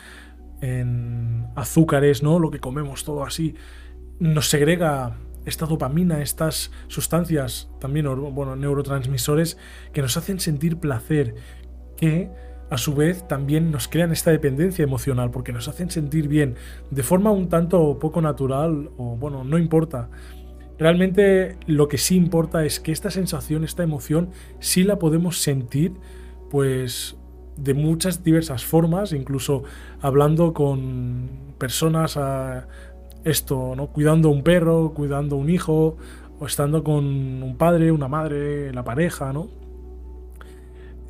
[0.61, 2.37] en azúcares, ¿no?
[2.37, 3.55] Lo que comemos todo así,
[4.19, 9.57] nos segrega esta dopamina, estas sustancias, también bueno, neurotransmisores,
[9.93, 11.35] que nos hacen sentir placer,
[11.97, 12.29] que
[12.69, 16.55] a su vez también nos crean esta dependencia emocional, porque nos hacen sentir bien,
[16.89, 20.09] de forma un tanto poco natural, o bueno, no importa.
[20.79, 25.93] Realmente lo que sí importa es que esta sensación, esta emoción, sí la podemos sentir,
[26.49, 27.17] pues
[27.57, 29.63] de muchas diversas formas, incluso
[29.99, 32.67] hablando con personas a
[33.23, 33.87] esto, ¿no?
[33.87, 35.97] Cuidando un perro, cuidando un hijo,
[36.39, 39.49] o estando con un padre, una madre, la pareja, ¿no?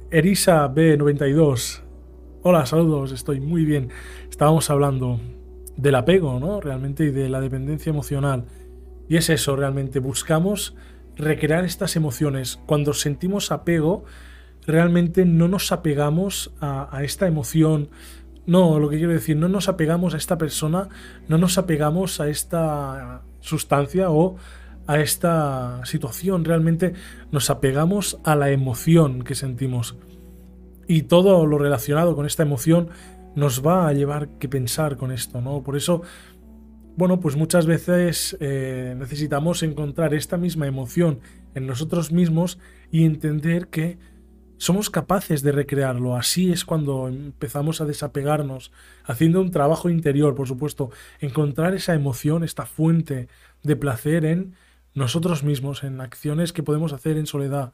[0.09, 1.81] Erisa B92.
[2.43, 3.89] Hola, saludos, estoy muy bien.
[4.29, 5.19] Estábamos hablando
[5.77, 6.59] del apego, ¿no?
[6.59, 8.45] Realmente y de la dependencia emocional.
[9.07, 10.75] Y es eso, realmente buscamos
[11.15, 12.59] recrear estas emociones.
[12.65, 14.03] Cuando sentimos apego,
[14.65, 17.89] realmente no nos apegamos a, esta emoción.
[18.51, 20.89] No, lo que quiero decir, no nos apegamos a esta persona,
[21.29, 24.35] no nos apegamos a esta sustancia o
[24.87, 26.43] a esta situación.
[26.43, 26.91] Realmente
[27.31, 29.95] nos apegamos a la emoción que sentimos.
[30.85, 32.89] Y todo lo relacionado con esta emoción
[33.35, 35.63] nos va a llevar que pensar con esto, ¿no?
[35.63, 36.01] Por eso,
[36.97, 41.21] bueno, pues muchas veces eh, necesitamos encontrar esta misma emoción
[41.55, 42.59] en nosotros mismos
[42.91, 43.97] y entender que
[44.61, 46.15] somos capaces de recrearlo.
[46.15, 48.71] Así es cuando empezamos a desapegarnos,
[49.05, 53.27] haciendo un trabajo interior, por supuesto, encontrar esa emoción, esta fuente
[53.63, 54.53] de placer en
[54.93, 57.73] nosotros mismos, en acciones que podemos hacer en soledad.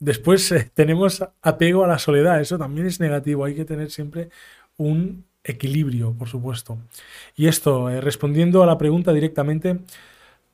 [0.00, 4.30] Después eh, tenemos apego a la soledad, eso también es negativo, hay que tener siempre
[4.78, 6.78] un equilibrio, por supuesto.
[7.36, 9.78] Y esto, eh, respondiendo a la pregunta directamente,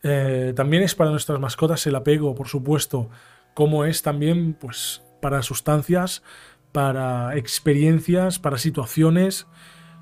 [0.02, 3.08] eh, también es para nuestras mascotas el apego, por supuesto,
[3.54, 6.22] como es también, pues, para sustancias,
[6.70, 9.46] para experiencias, para situaciones,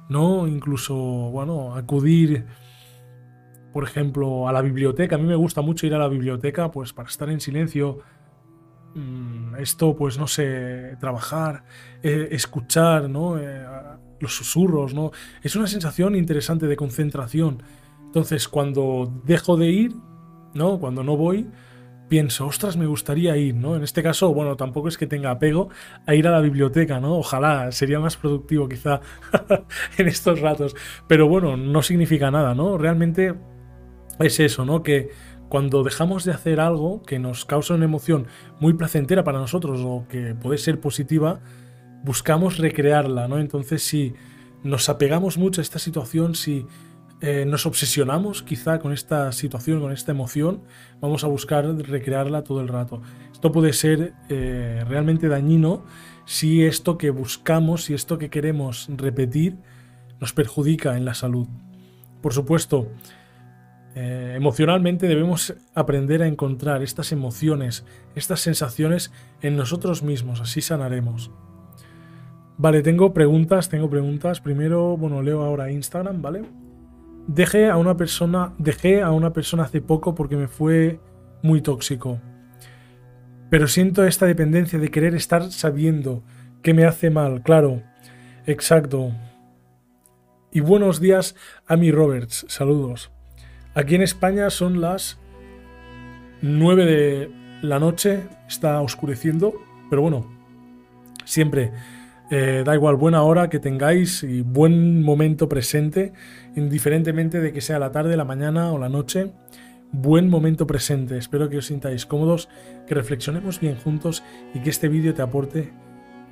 [0.09, 0.49] ¿no?
[0.49, 2.45] Incluso, bueno, acudir,
[3.73, 5.15] por ejemplo, a la biblioteca.
[5.15, 8.01] A mí me gusta mucho ir a la biblioteca, pues para estar en silencio.
[8.97, 11.63] Mm, esto, pues no sé, trabajar,
[12.03, 13.39] eh, escuchar, ¿no?
[13.39, 13.65] Eh,
[14.19, 15.13] los susurros, ¿no?
[15.41, 17.63] Es una sensación interesante de concentración.
[18.07, 19.95] Entonces, cuando dejo de ir,
[20.53, 20.81] ¿no?
[20.81, 21.49] Cuando no voy,
[22.13, 23.75] pienso, ostras, me gustaría ir, ¿no?
[23.75, 25.71] En este caso, bueno, tampoco es que tenga apego
[26.05, 27.17] a ir a la biblioteca, ¿no?
[27.17, 29.01] Ojalá, sería más productivo quizá
[29.97, 30.77] en estos ratos.
[31.09, 32.77] Pero bueno, no significa nada, ¿no?
[32.77, 33.35] Realmente
[34.19, 34.83] es eso, ¿no?
[34.83, 35.09] Que
[35.49, 38.27] cuando dejamos de hacer algo que nos causa una emoción
[38.61, 41.41] muy placentera para nosotros o que puede ser positiva,
[42.05, 43.39] buscamos recrearla, ¿no?
[43.39, 44.13] Entonces, si
[44.63, 46.67] nos apegamos mucho a esta situación, si
[47.25, 50.63] eh, nos obsesionamos quizá con esta situación, con esta emoción,
[51.01, 53.01] vamos a buscar recrearla todo el rato.
[53.33, 55.85] Esto puede ser eh, realmente dañino
[56.25, 59.57] si esto que buscamos, si esto que queremos repetir,
[60.21, 61.47] nos perjudica en la salud.
[62.21, 62.89] Por supuesto,
[63.95, 67.85] eh, emocionalmente debemos aprender a encontrar estas emociones,
[68.17, 71.31] estas sensaciones en nosotros mismos, así sanaremos.
[72.59, 74.41] Vale, tengo preguntas, tengo preguntas.
[74.41, 76.62] Primero, bueno, leo ahora Instagram, ¿vale?
[77.27, 81.01] Dejé a una persona, dejé a una persona hace poco porque me fue
[81.43, 82.21] muy tóxico.
[83.51, 86.23] Pero siento esta dependencia de querer estar sabiendo
[86.63, 87.83] que me hace mal, claro.
[88.47, 89.13] Exacto.
[90.51, 93.13] Y buenos días a mi Roberts, saludos.
[93.75, 95.19] Aquí en España son las
[96.43, 97.31] 9 de
[97.63, 99.55] la noche, está oscureciendo,
[99.89, 100.27] pero bueno,
[101.25, 101.73] siempre
[102.35, 106.15] eh, da igual, buena hora que tengáis y buen momento presente,
[106.57, 109.33] indiferentemente de que sea la tarde, la mañana o la noche.
[109.91, 111.19] Buen momento presente.
[111.19, 112.49] Espero que os sintáis cómodos,
[112.87, 115.75] que reflexionemos bien juntos y que este vídeo te aporte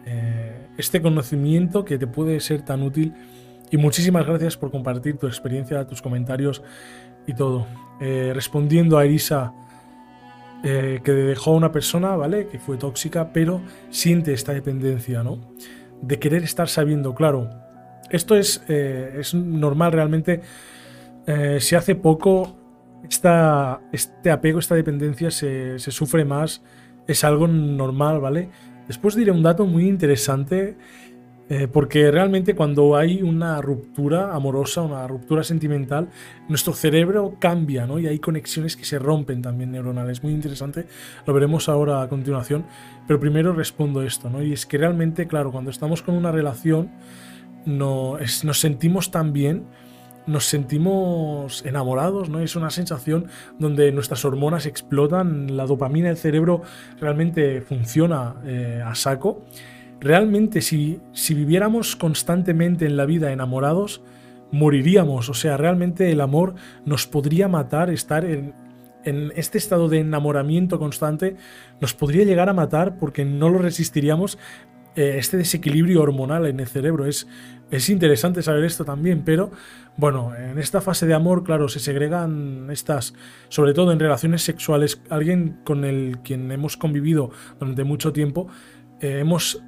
[0.07, 3.13] eh, este conocimiento que te puede ser tan útil.
[3.71, 6.63] Y muchísimas gracias por compartir tu experiencia, tus comentarios
[7.27, 7.67] y todo.
[8.01, 9.53] Eh, respondiendo a Elisa,
[10.63, 12.47] que dejó a una persona, ¿vale?
[12.47, 13.61] Que fue tóxica, pero
[13.91, 15.39] siente esta dependencia, ¿no?
[16.03, 17.51] De querer estar sabiendo, claro,
[18.11, 20.41] esto es, eh, es normal realmente.
[21.27, 22.57] Eh, si hace poco
[23.09, 26.63] esta, este apego, esta dependencia se, se, sufre más,
[27.07, 28.51] es algo normal, ¿vale?
[28.89, 30.77] Después diré un dato muy interesante
[31.53, 36.09] eh, porque realmente cuando hay una ruptura amorosa, una ruptura sentimental,
[36.49, 37.99] nuestro cerebro cambia, ¿no?
[37.99, 40.23] Y hay conexiones que se rompen también neuronales.
[40.23, 40.87] Muy interesante,
[41.27, 42.67] lo veremos ahora a continuación.
[43.09, 44.45] Pero primero respondo esto, ¿no?
[44.45, 46.93] Y es que realmente, claro, cuando estamos con una relación,
[47.67, 49.65] no, nos sentimos tan bien,
[50.29, 52.39] nos sentimos enamorados, ¿no?
[52.39, 53.27] Es una sensación
[53.59, 56.63] donde nuestras hormonas explotan, la dopamina del cerebro
[57.01, 59.43] realmente funciona eh, a saco
[60.01, 64.03] realmente si, si viviéramos constantemente en la vida enamorados,
[64.51, 65.29] moriríamos.
[65.29, 68.55] O sea, realmente el amor nos podría matar, estar en,
[69.05, 71.37] en este estado de enamoramiento constante,
[71.81, 74.39] nos podría llegar a matar porque no lo resistiríamos.
[74.97, 77.29] Eh, este desequilibrio hormonal en el cerebro es,
[77.71, 79.53] es interesante saber esto también, pero
[79.97, 83.15] bueno, en esta fase de amor, claro, se segregan estas,
[83.49, 88.49] sobre todo en relaciones sexuales, alguien con el quien hemos convivido durante mucho tiempo,
[89.01, 89.63] eh, hemos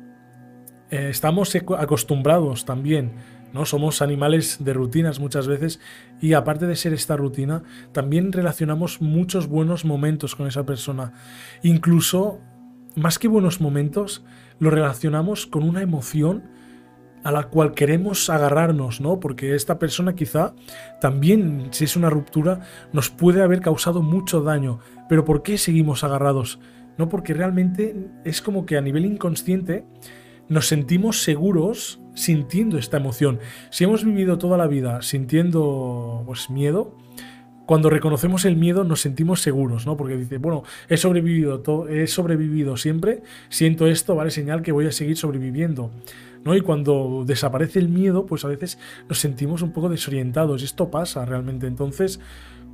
[0.93, 3.13] eh, estamos acostumbrados también,
[3.55, 3.65] ¿no?
[3.65, 5.81] Somos animales de rutinas muchas veces
[6.21, 11.15] y aparte de ser esta rutina, también relacionamos muchos buenos momentos con esa persona.
[11.63, 12.41] Incluso,
[12.95, 14.23] más que buenos momentos,
[14.59, 16.45] lo relacionamos con una emoción
[17.25, 19.19] a la cual queremos agarrarnos, ¿no?
[19.19, 20.55] Porque esta persona quizá
[21.01, 22.61] también, si es una ruptura,
[22.93, 24.81] nos puede haber causado mucho daño.
[25.09, 26.59] Pero ¿por qué seguimos agarrados?
[26.99, 29.87] No, porque realmente es como que a nivel inconsciente
[30.53, 33.41] nos sentimos seguros sintiendo esta emoción.
[33.71, 36.97] Si hemos vivido toda la vida sintiendo pues, miedo,
[37.67, 39.97] cuando reconocemos el miedo nos sentimos seguros, ¿no?
[39.97, 44.93] Porque dice, bueno, he sobrevivido, he sobrevivido siempre, siento esto, vale señal que voy a
[44.93, 45.91] seguir sobreviviendo.
[46.45, 46.57] ¿no?
[46.57, 50.63] Y cuando desaparece el miedo, pues a veces nos sentimos un poco desorientados.
[50.63, 51.67] Esto pasa realmente.
[51.67, 52.21] Entonces,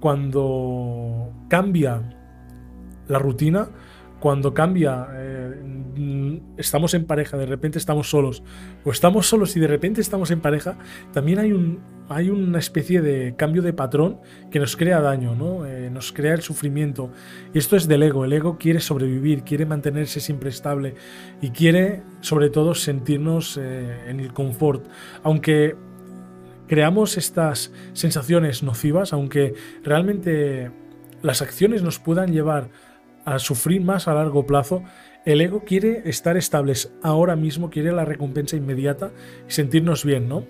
[0.00, 2.02] cuando cambia
[3.08, 3.68] la rutina,
[4.20, 8.42] cuando cambia, eh, estamos en pareja, de repente estamos solos,
[8.84, 10.76] o estamos solos y de repente estamos en pareja,
[11.12, 14.18] también hay, un, hay una especie de cambio de patrón
[14.50, 15.66] que nos crea daño, ¿no?
[15.66, 17.12] Eh, nos crea el sufrimiento.
[17.54, 20.94] Y esto es del ego, el ego quiere sobrevivir, quiere mantenerse siempre estable
[21.40, 24.86] y quiere sobre todo sentirnos eh, en el confort,
[25.22, 25.76] aunque
[26.66, 30.70] creamos estas sensaciones nocivas, aunque realmente
[31.22, 32.68] las acciones nos puedan llevar
[33.24, 34.82] a sufrir más a largo plazo,
[35.24, 39.10] el ego quiere estar estables ahora mismo, quiere la recompensa inmediata
[39.48, 40.44] y sentirnos bien, ¿no?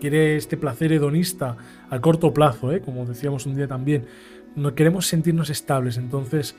[0.00, 1.56] Quiere este placer hedonista
[1.90, 2.80] a corto plazo, ¿eh?
[2.80, 4.06] como decíamos un día también.
[4.56, 6.56] No queremos sentirnos estables, entonces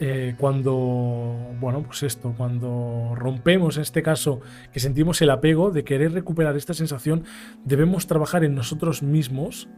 [0.00, 4.40] eh, cuando, bueno, pues esto, cuando rompemos en este caso,
[4.72, 7.24] que sentimos el apego de querer recuperar esta sensación,
[7.64, 9.68] debemos trabajar en nosotros mismos,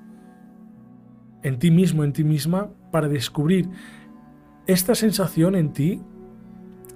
[1.42, 3.68] en ti mismo, en ti misma, para descubrir
[4.66, 6.00] esta sensación en ti,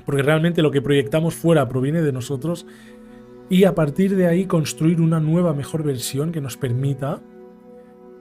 [0.04, 2.66] porque realmente lo que proyectamos fuera proviene de nosotros,
[3.48, 7.20] y a partir de ahí construir una nueva, mejor versión que nos permita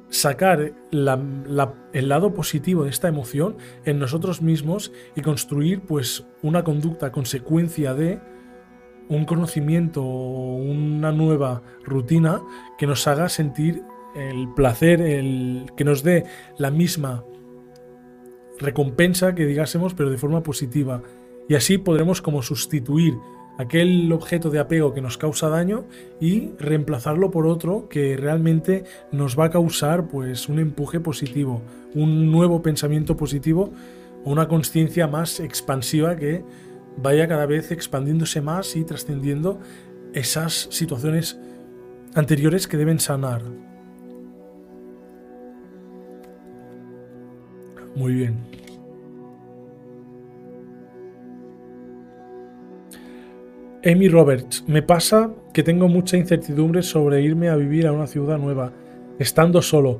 [0.10, 7.12] sacar el lado positivo de esta emoción en nosotros mismos y construir pues una conducta
[7.12, 8.20] consecuencia de
[9.08, 12.42] un conocimiento o una nueva rutina
[12.78, 13.84] que nos haga sentir
[14.16, 16.26] el placer, el que nos dé
[16.58, 17.24] la misma
[18.60, 21.02] recompensa que digásemos, pero de forma positiva.
[21.48, 23.16] Y así podremos como sustituir
[23.58, 25.86] aquel objeto de apego que nos causa daño
[26.22, 31.62] y reemplazarlo por otro que realmente nos va a causar pues un empuje positivo,
[31.94, 33.74] un nuevo pensamiento positivo
[34.24, 36.44] o una conciencia más expansiva que
[36.98, 39.60] vaya cada vez expandiéndose más y trascendiendo
[40.14, 41.38] esas situaciones
[42.16, 43.42] anteriores que deben sanar.
[48.00, 48.38] Muy bien.
[53.84, 58.38] Amy Roberts, me pasa que tengo mucha incertidumbre sobre irme a vivir a una ciudad
[58.38, 58.72] nueva,
[59.20, 60.00] estando solo.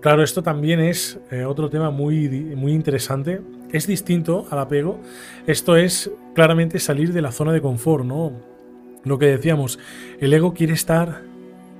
[0.00, 3.40] Claro, esto también es eh, otro tema muy, muy interesante.
[3.72, 5.00] Es distinto al apego.
[5.48, 8.30] Esto es claramente salir de la zona de confort, ¿no?
[9.02, 9.80] Lo que decíamos,
[10.20, 11.22] el ego quiere estar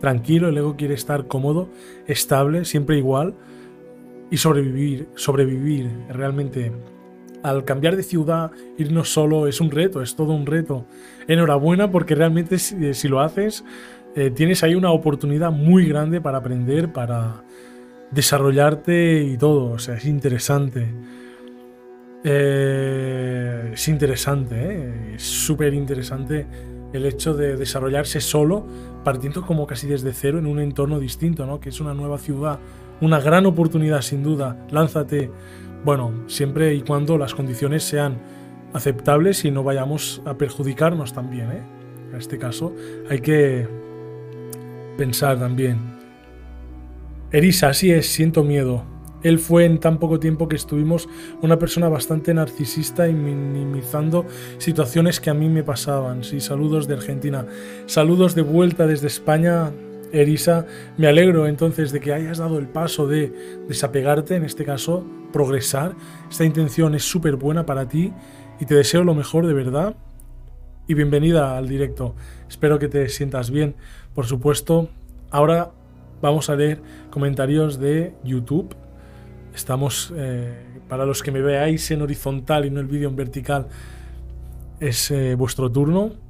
[0.00, 1.68] tranquilo, el ego quiere estar cómodo,
[2.08, 3.36] estable, siempre igual
[4.30, 6.72] y sobrevivir, sobrevivir realmente
[7.42, 10.86] al cambiar de ciudad, irnos solo es un reto, es todo un reto.
[11.26, 13.64] Enhorabuena porque realmente si, eh, lo haces,
[14.14, 17.44] eh, tienes ahí una oportunidad muy grande para aprender, para
[18.10, 19.72] desarrollarte y todo.
[19.72, 20.86] O sea, es interesante.
[22.22, 26.46] Eh, es interesante, es súper interesante
[26.92, 28.66] el hecho de desarrollarse solo,
[29.04, 31.60] partiendo como casi desde cero en un entorno distinto, ¿no?
[31.60, 32.58] Que es una nueva ciudad,
[33.00, 34.56] una gran oportunidad sin duda.
[34.70, 35.30] Lánzate
[35.84, 38.18] bueno, siempre y cuando las condiciones sean
[38.74, 41.50] aceptables y no vayamos a perjudicarnos también.
[41.50, 41.62] ¿eh?
[42.10, 42.74] En este caso
[43.08, 43.66] hay que
[44.98, 45.78] pensar también.
[47.32, 48.84] Erisa, así es, siento miedo.
[49.22, 51.08] Él fue en tan poco tiempo que estuvimos
[51.42, 54.26] una persona bastante narcisista y minimizando
[54.58, 56.24] situaciones que a mí me pasaban.
[56.24, 57.46] Sí, saludos de Argentina.
[57.86, 59.72] Saludos de vuelta desde España.
[60.12, 63.32] Erisa, me alegro entonces de que hayas dado el paso de
[63.68, 65.94] desapegarte, en este caso, progresar.
[66.30, 68.12] Esta intención es súper buena para ti
[68.58, 69.96] y te deseo lo mejor de verdad.
[70.86, 72.14] Y bienvenida al directo.
[72.48, 73.76] Espero que te sientas bien.
[74.14, 74.88] Por supuesto,
[75.30, 75.70] ahora
[76.20, 78.74] vamos a leer comentarios de YouTube.
[79.54, 80.52] Estamos, eh,
[80.88, 83.68] para los que me veáis en horizontal y no el vídeo en vertical,
[84.80, 86.29] es eh, vuestro turno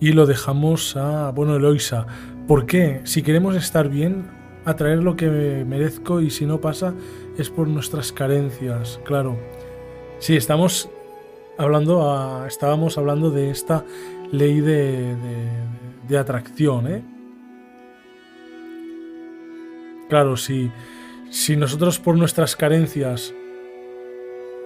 [0.00, 2.06] y lo dejamos a, bueno, Eloisa.
[2.46, 3.00] ¿Por qué?
[3.04, 4.26] Si queremos estar bien,
[4.64, 5.28] atraer lo que
[5.66, 6.94] merezco y si no pasa
[7.38, 9.38] es por nuestras carencias, claro.
[10.18, 10.88] Sí, estamos
[11.58, 13.84] hablando, estábamos hablando de esta
[14.32, 15.16] ley de,
[16.08, 17.02] de, atracción, ¿eh?
[20.08, 20.70] Claro, si,
[21.30, 23.34] si nosotros por nuestras carencias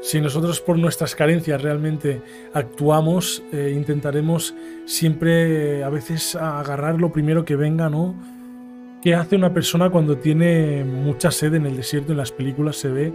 [0.01, 2.23] si nosotros por nuestras carencias realmente
[2.55, 4.55] actuamos, eh, intentaremos
[4.87, 8.15] siempre a veces agarrar lo primero que venga, ¿no?
[9.03, 12.13] ¿Qué hace una persona cuando tiene mucha sed en el desierto?
[12.13, 13.13] En las películas se ve,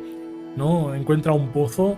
[0.56, 0.94] ¿no?
[0.94, 1.98] Encuentra un pozo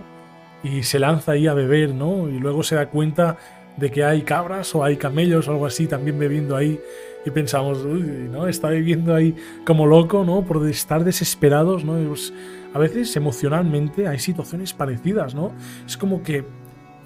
[0.62, 2.28] y se lanza ahí a beber, ¿no?
[2.28, 3.36] Y luego se da cuenta
[3.76, 6.80] de que hay cabras o hay camellos o algo así también bebiendo ahí
[7.24, 8.48] y pensamos, uy, ¿no?
[8.48, 9.34] Está viviendo ahí
[9.64, 10.42] como loco, ¿no?
[10.42, 11.94] Por estar desesperados, ¿no?
[12.08, 12.32] Pues,
[12.74, 15.52] a veces emocionalmente hay situaciones parecidas, ¿no?
[15.86, 16.44] Es como que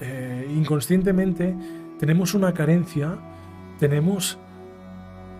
[0.01, 1.55] eh, inconscientemente
[1.99, 3.17] tenemos una carencia,
[3.79, 4.39] tenemos,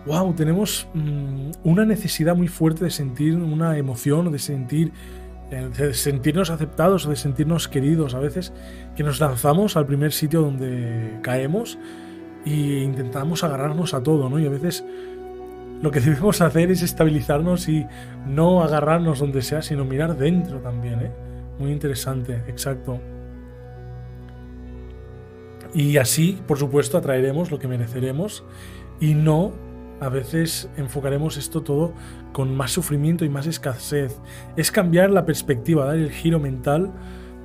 [0.05, 4.93] wow, tenemos mm, una necesidad muy fuerte de sentir una emoción, de sentir,
[5.51, 8.13] eh, de sentirnos aceptados, de sentirnos queridos.
[8.13, 8.53] A veces
[8.95, 11.77] que nos lanzamos al primer sitio donde caemos
[12.45, 14.39] e intentamos agarrarnos a todo, ¿no?
[14.39, 14.85] Y a veces
[15.83, 17.85] lo que debemos hacer es estabilizarnos y
[18.25, 21.01] no agarrarnos donde sea, sino mirar dentro también.
[21.01, 21.11] ¿eh?
[21.59, 23.01] Muy interesante, exacto.
[25.73, 28.45] Y así, por supuesto, atraeremos lo que mereceremos
[29.01, 29.51] y no
[29.99, 31.93] a veces enfocaremos esto todo
[32.31, 34.21] con más sufrimiento y más escasez.
[34.55, 36.93] Es cambiar la perspectiva, dar el giro mental,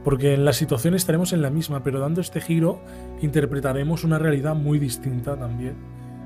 [0.04, 2.80] porque en la situación estaremos en la misma, pero dando este giro
[3.20, 5.74] interpretaremos una realidad muy distinta también.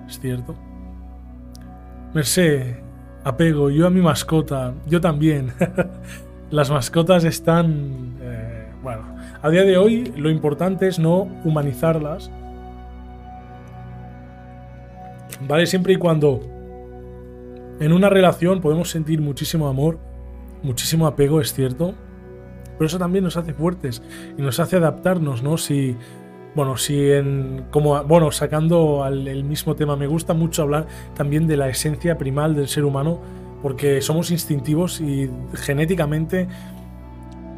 [0.06, 0.71] ¿Es cierto?
[2.14, 2.76] Merced,
[3.24, 5.52] apego, yo a mi mascota, yo también.
[6.50, 8.18] Las mascotas están...
[8.20, 9.02] Eh, bueno,
[9.40, 12.30] a día de hoy lo importante es no humanizarlas.
[15.48, 15.66] ¿Vale?
[15.66, 16.40] Siempre y cuando
[17.80, 19.98] en una relación podemos sentir muchísimo amor,
[20.62, 21.94] muchísimo apego, es cierto.
[22.76, 24.02] Pero eso también nos hace fuertes
[24.36, 25.56] y nos hace adaptarnos, ¿no?
[25.56, 25.96] Si
[26.54, 27.66] bueno, si en.
[27.70, 32.18] como Bueno, sacando al, el mismo tema, me gusta mucho hablar también de la esencia
[32.18, 33.20] primal del ser humano,
[33.62, 36.48] porque somos instintivos y genéticamente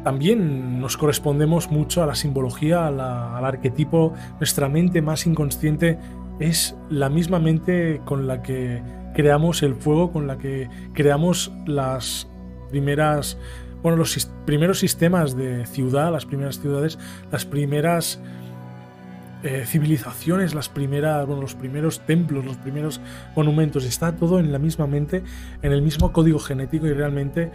[0.05, 2.99] también nos correspondemos mucho a la simbología, al
[3.43, 4.13] arquetipo.
[4.39, 5.97] Nuestra mente más inconsciente
[6.39, 8.83] es la misma mente con la que
[9.15, 12.29] creamos el fuego, con la que creamos las
[12.69, 13.39] primeras,
[13.81, 16.99] bueno, los primeros sistemas de ciudad, las primeras ciudades,
[17.31, 18.21] las primeras
[19.43, 22.99] eh, civilizaciones, las primeras, bueno, los primeros templos, los primeros
[23.35, 23.85] monumentos.
[23.85, 25.23] Está todo en la misma mente,
[25.61, 27.51] en el mismo código genético y realmente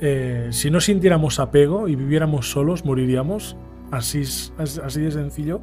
[0.00, 3.56] eh, si no sintiéramos apego y viviéramos solos, moriríamos.
[3.92, 4.22] Así,
[4.58, 5.60] así de sencillo.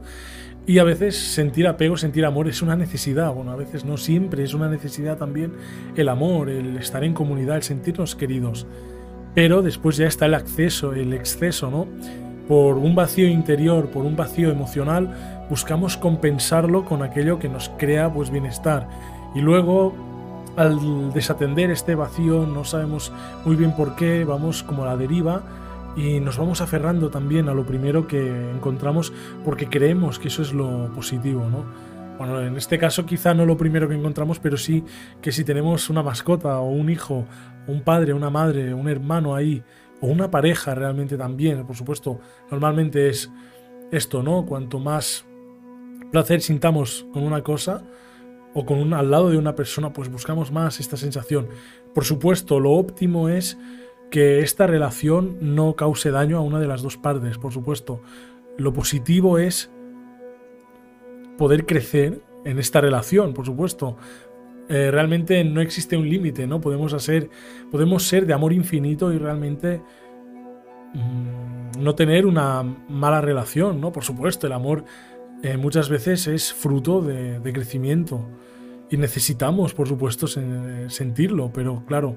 [0.65, 3.33] Y a veces sentir apego, sentir amor es una necesidad.
[3.33, 5.53] Bueno, a veces no siempre es una necesidad también
[5.95, 8.67] el amor, el estar en comunidad, el sentirnos queridos.
[9.33, 11.87] Pero después ya está el acceso, el exceso, ¿no?
[12.47, 18.11] Por un vacío interior, por un vacío emocional, buscamos compensarlo con aquello que nos crea
[18.11, 18.87] pues bienestar.
[19.35, 19.93] Y luego
[20.55, 23.11] al desatender este vacío, no sabemos
[23.45, 25.43] muy bien por qué, vamos como a la deriva
[25.95, 29.13] y nos vamos aferrando también a lo primero que encontramos
[29.45, 31.63] porque creemos que eso es lo positivo, ¿no?
[32.17, 34.83] Bueno, en este caso quizá no lo primero que encontramos, pero sí
[35.21, 37.25] que si tenemos una mascota o un hijo,
[37.67, 39.63] un padre, una madre, un hermano ahí,
[40.01, 42.19] o una pareja realmente también, por supuesto,
[42.51, 43.31] normalmente es
[43.91, 44.45] esto, ¿no?
[44.45, 45.25] Cuanto más
[46.11, 47.83] placer sintamos con una cosa,
[48.53, 51.47] o con un, al lado de una persona, pues buscamos más esta sensación.
[51.93, 53.57] Por supuesto, lo óptimo es
[54.09, 58.01] que esta relación no cause daño a una de las dos partes, por supuesto.
[58.57, 59.69] Lo positivo es
[61.37, 63.97] poder crecer en esta relación, por supuesto.
[64.67, 66.59] Eh, realmente no existe un límite, ¿no?
[66.59, 67.29] Podemos hacer,
[67.71, 69.81] podemos ser de amor infinito y realmente
[70.93, 73.91] mm, no tener una mala relación, ¿no?
[73.91, 74.85] Por supuesto, el amor
[75.41, 78.27] eh, muchas veces es fruto de, crecimiento
[78.89, 82.15] y necesitamos, por supuesto, sentirlo, pero claro,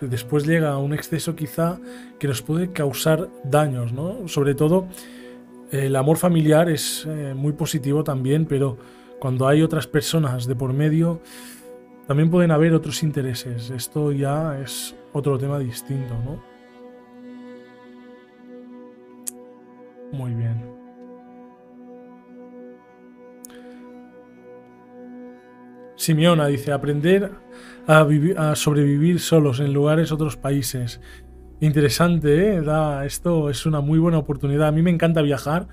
[0.00, 1.78] después llega un exceso quizá
[2.18, 4.26] que nos puede causar daños, ¿no?
[4.26, 4.88] Sobre todo,
[5.70, 8.78] el amor familiar es eh, muy positivo también, pero
[9.20, 11.20] cuando hay otras personas de por medio,
[12.06, 13.70] también pueden haber otros intereses.
[13.70, 16.42] Esto ya es otro tema distinto, ¿no?
[20.12, 20.77] Muy bien.
[25.98, 27.32] Simeona dice, aprender
[27.88, 31.00] a, sobrevivir solos en lugares otros países.
[31.60, 32.62] Interesante, ¿eh?
[33.04, 34.68] Esto es una muy buena oportunidad.
[34.68, 35.66] A mí me encanta viajar.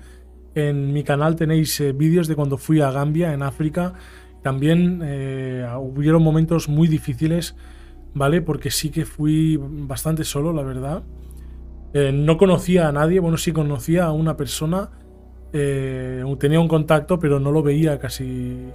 [0.56, 3.94] En mi canal tenéis eh, vídeos de cuando fui a Gambia, en África.
[4.42, 7.54] También eh, hubieron momentos muy difíciles,
[8.12, 8.42] ¿vale?
[8.42, 11.04] Porque sí que fui bastante solo, la verdad.
[11.94, 14.90] No conocía a nadie, bueno, sí conocía a una persona.
[15.52, 18.70] tenía un contacto, pero no lo veía casi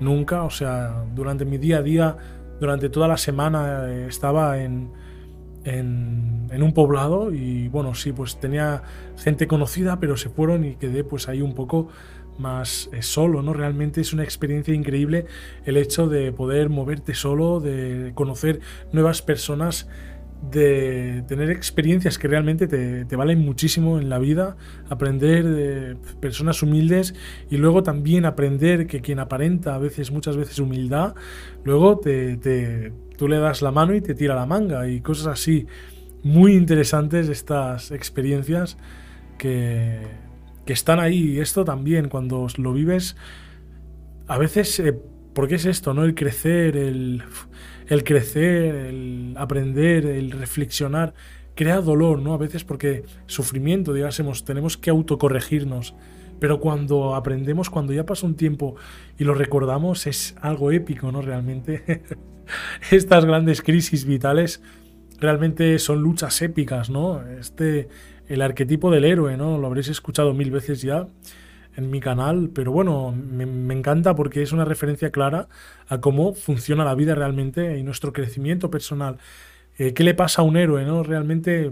[0.00, 2.16] nunca, o sea, durante mi día a día,
[2.60, 4.90] durante toda la semana eh, estaba en,
[5.64, 8.82] en, un poblado y bueno, sí, pues tenía
[9.16, 11.88] gente conocida, pero se fueron y quedé pues ahí un poco
[12.38, 13.52] más eh, solo, ¿no?
[13.52, 15.26] Realmente es una experiencia increíble
[15.64, 18.60] el hecho de poder moverte solo, de conocer
[18.92, 19.88] nuevas personas
[20.42, 24.56] de tener experiencias que realmente te, valen muchísimo en la vida,
[24.88, 27.14] aprender de personas humildes
[27.50, 31.14] y luego también aprender que quien aparenta a veces, muchas veces humildad,
[31.64, 35.66] luego te, tú le das la mano y te tira la manga y cosas así.
[36.22, 38.76] Muy interesantes estas experiencias
[39.38, 40.00] que,
[40.66, 41.34] que están ahí.
[41.34, 43.16] Y esto también, cuando lo vives,
[44.26, 44.98] a veces, eh,
[45.32, 46.04] porque es esto, ¿no?
[46.04, 47.22] El crecer, el
[47.88, 51.14] el crecer, el aprender, el reflexionar,
[51.54, 52.34] crea dolor, ¿no?
[52.34, 55.94] A veces porque sufrimiento, digásemos, tenemos que autocorregirnos.
[56.38, 58.76] Pero cuando aprendemos, cuando ya pasa un tiempo
[59.18, 61.20] y lo recordamos, es algo épico, ¿no?
[61.20, 62.02] Realmente.
[62.92, 64.62] Estas grandes crisis vitales
[65.18, 67.26] realmente son luchas épicas, ¿no?
[67.26, 67.88] Este,
[68.28, 69.58] el arquetipo del héroe, ¿no?
[69.58, 71.08] Lo habréis escuchado mil veces ya
[71.78, 75.48] en mi canal, pero bueno, me, encanta porque es una referencia clara
[75.86, 79.18] a cómo funciona la vida realmente y nuestro crecimiento personal.
[79.78, 80.84] Eh, ¿Qué le pasa a un héroe?
[80.84, 81.04] ¿no?
[81.04, 81.70] Realmente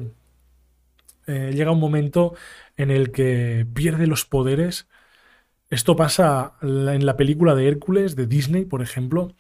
[1.27, 2.35] eh, llega un momento
[2.77, 4.87] en el que pierde los poderes.
[5.71, 9.35] Esto pasa en la película de Hércules de Disney, por ejemplo.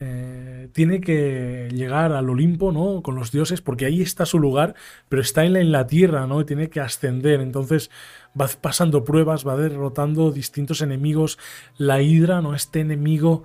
[0.00, 3.00] Eh, tiene que llegar al Olimpo, ¿no?
[3.02, 4.74] Con los dioses, porque ahí está su lugar,
[5.08, 6.40] pero está en la, en la tierra, ¿no?
[6.40, 7.40] Y tiene que ascender.
[7.40, 7.90] Entonces
[8.38, 11.38] va pasando pruebas, va derrotando distintos enemigos.
[11.76, 12.54] La hidra, ¿no?
[12.54, 13.44] Este enemigo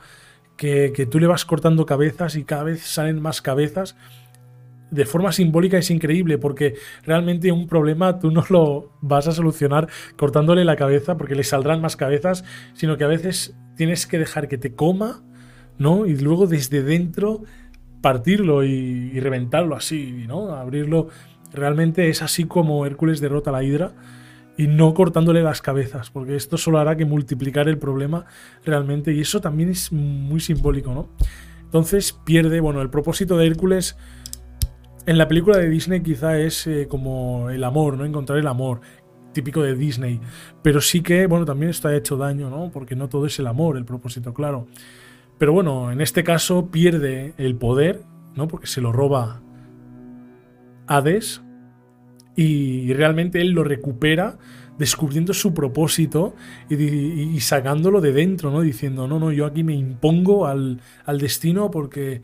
[0.57, 3.95] que, que tú le vas cortando cabezas y cada vez salen más cabezas.
[4.89, 6.73] De forma simbólica es increíble porque
[7.03, 9.87] realmente un problema tú no lo vas a solucionar
[10.17, 12.43] cortándole la cabeza porque le saldrán más cabezas,
[12.73, 15.21] sino que a veces tienes que dejar que te coma
[15.79, 16.05] ¿no?
[16.05, 17.41] Y luego desde dentro
[18.01, 20.53] partirlo y, reventarlo así, ¿no?
[20.53, 21.07] Abrirlo.
[21.51, 23.93] Realmente es así como Hércules derrota a la Hidra
[24.55, 28.25] y no cortándole las cabezas, porque esto solo hará que multiplicar el problema
[28.65, 31.09] realmente y eso también es muy simbólico, ¿no?
[31.63, 33.95] Entonces pierde, bueno, el propósito de Hércules
[35.05, 38.05] en la película de Disney quizá es eh, como el amor, ¿no?
[38.05, 38.81] Encontrar el amor,
[39.33, 40.19] típico de Disney,
[40.61, 42.69] pero sí que, bueno, también esto ha hecho daño, ¿no?
[42.71, 44.67] Porque no todo es el amor, el propósito, claro.
[45.39, 48.03] Pero bueno, en este caso pierde el poder,
[48.35, 48.47] ¿no?
[48.47, 49.41] Porque se lo roba
[50.85, 51.41] Hades
[52.35, 54.37] y realmente él lo recupera
[54.77, 56.35] descubriendo su propósito
[56.69, 58.61] y, sacándolo de dentro, ¿no?
[58.61, 60.81] Diciendo, no, no, yo aquí me impongo al,
[61.19, 62.21] destino porque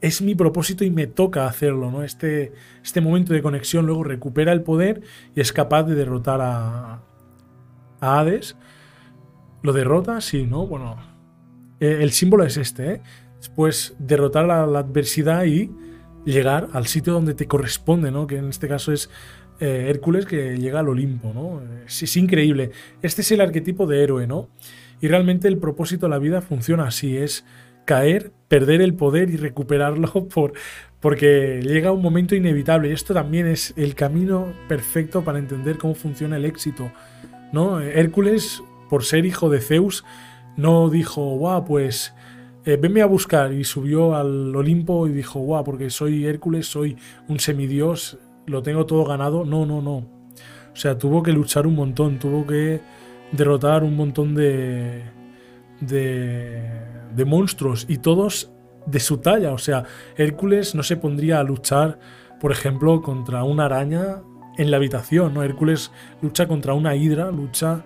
[0.00, 2.02] es mi propósito y me toca hacerlo, ¿no?
[2.02, 2.52] Este,
[2.82, 5.02] este momento de conexión luego recupera el poder
[5.34, 7.02] y es capaz de derrotar a,
[8.00, 8.56] a Hades.
[9.62, 10.20] ¿Lo derrota?
[10.20, 10.66] Sí, ¿no?
[10.66, 11.15] Bueno,
[11.80, 13.00] eh, el símbolo es este, ¿eh?
[13.38, 15.70] Después derrotar a la adversidad y
[16.24, 18.26] llegar al sitio donde te corresponde, ¿no?
[18.26, 19.10] Que en este caso es
[19.60, 21.62] eh, Hércules que llega al Olimpo, ¿no?
[21.86, 22.72] Es, increíble.
[23.02, 24.48] Este es el arquetipo de héroe, ¿no?
[25.00, 27.44] Y realmente el propósito de la vida funciona así, es
[27.84, 30.52] caer, perder el poder y recuperarlo por,
[31.00, 32.88] porque llega un momento inevitable.
[32.88, 36.90] Y esto también es el camino perfecto para entender cómo funciona el éxito,
[37.52, 37.80] ¿no?
[37.80, 40.04] Hércules, por ser hijo de Zeus,
[40.56, 42.14] no dijo, guau, pues
[42.64, 46.96] eh, venme a buscar y subió al Olimpo y dijo, guau, porque soy Hércules, soy
[47.28, 49.44] un semidios, lo tengo todo ganado.
[49.44, 49.96] No, no, no.
[49.96, 52.80] O sea, tuvo que luchar un montón, tuvo que
[53.32, 55.02] derrotar un montón de,
[55.80, 56.62] de,
[57.14, 58.52] de monstruos y todos
[58.86, 59.52] de su talla.
[59.52, 59.84] O sea,
[60.16, 61.98] Hércules no se pondría a luchar,
[62.40, 64.22] por ejemplo, contra una araña
[64.58, 65.42] en la habitación, ¿no?
[65.42, 65.92] Hércules
[66.22, 67.84] lucha contra una hidra, lucha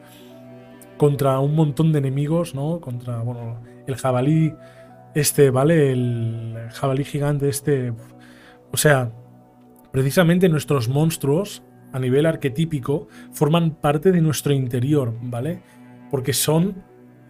[1.00, 2.78] contra un montón de enemigos, ¿no?
[2.78, 4.52] Contra, bueno, el jabalí
[5.14, 5.92] este, ¿vale?
[5.92, 7.94] El jabalí gigante este.
[8.70, 9.10] O sea,
[9.92, 11.62] precisamente nuestros monstruos,
[11.94, 15.62] a nivel arquetípico, forman parte de nuestro interior, ¿vale?
[16.10, 16.84] Porque son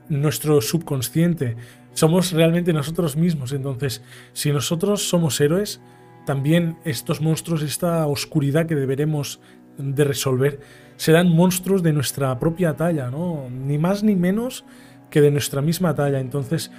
[0.08, 1.54] nuestro subconsciente.
[1.92, 3.52] Somos realmente nosotros mismos.
[3.52, 4.02] Entonces,
[4.32, 5.80] si nosotros somos héroes,
[6.26, 9.40] también estos monstruos, esta oscuridad que deberemos
[9.78, 10.58] de resolver,
[11.00, 13.48] serán monstruos de nuestra propia talla, ¿no?
[13.48, 14.66] Ni más ni menos
[15.08, 16.20] que de nuestra misma talla.
[16.20, 16.70] Entonces,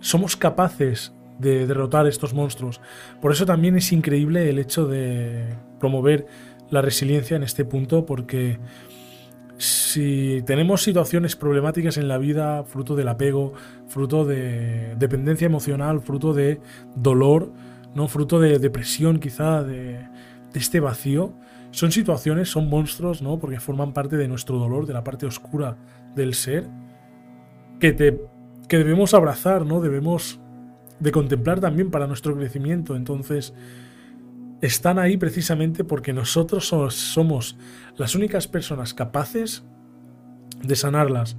[0.00, 2.80] somos capaces de derrotar estos monstruos.
[3.20, 6.26] Por eso también es increíble el hecho de promover
[6.70, 8.58] la resiliencia en este punto, porque
[9.58, 13.52] si tenemos situaciones problemáticas en la vida, fruto del apego,
[13.86, 16.58] fruto de dependencia emocional, fruto de
[16.96, 17.52] dolor,
[17.94, 20.08] no fruto de depresión quizá, de,
[20.54, 21.34] de este vacío,
[21.70, 23.38] son situaciones, son monstruos, ¿no?
[23.38, 25.76] Porque forman parte de nuestro dolor, de la parte oscura
[26.14, 26.68] del ser,
[27.78, 28.20] que, te,
[28.68, 29.80] que debemos abrazar, ¿no?
[29.80, 30.40] Debemos
[31.00, 32.96] de contemplar también para nuestro crecimiento.
[32.96, 33.54] Entonces,
[34.60, 37.56] están ahí precisamente porque nosotros somos, somos
[37.96, 39.64] las únicas personas capaces
[40.62, 41.36] de sanarlas.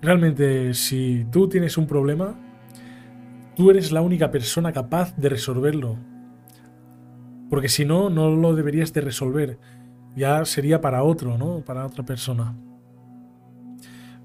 [0.00, 2.38] Realmente, si tú tienes un problema,
[3.56, 5.98] tú eres la única persona capaz de resolverlo.
[7.54, 9.60] Porque si no, no lo deberías de resolver.
[10.16, 11.60] Ya sería para otro, ¿no?
[11.60, 12.52] Para otra persona.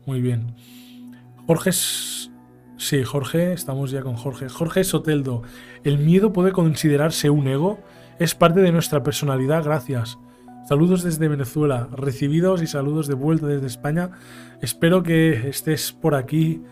[0.08, 0.56] Muy bien.
[1.46, 1.70] Jorge...
[1.72, 4.50] Sí, Jorge, estamos ya con Jorge.
[4.50, 5.44] Jorge Soteldo.
[5.84, 7.78] ¿El miedo puede considerarse un ego?
[8.18, 10.18] Es parte de nuestra personalidad, gracias.
[10.68, 14.10] Saludos desde Venezuela, recibidos y saludos de vuelta desde España.
[14.60, 16.64] Espero que estés por aquí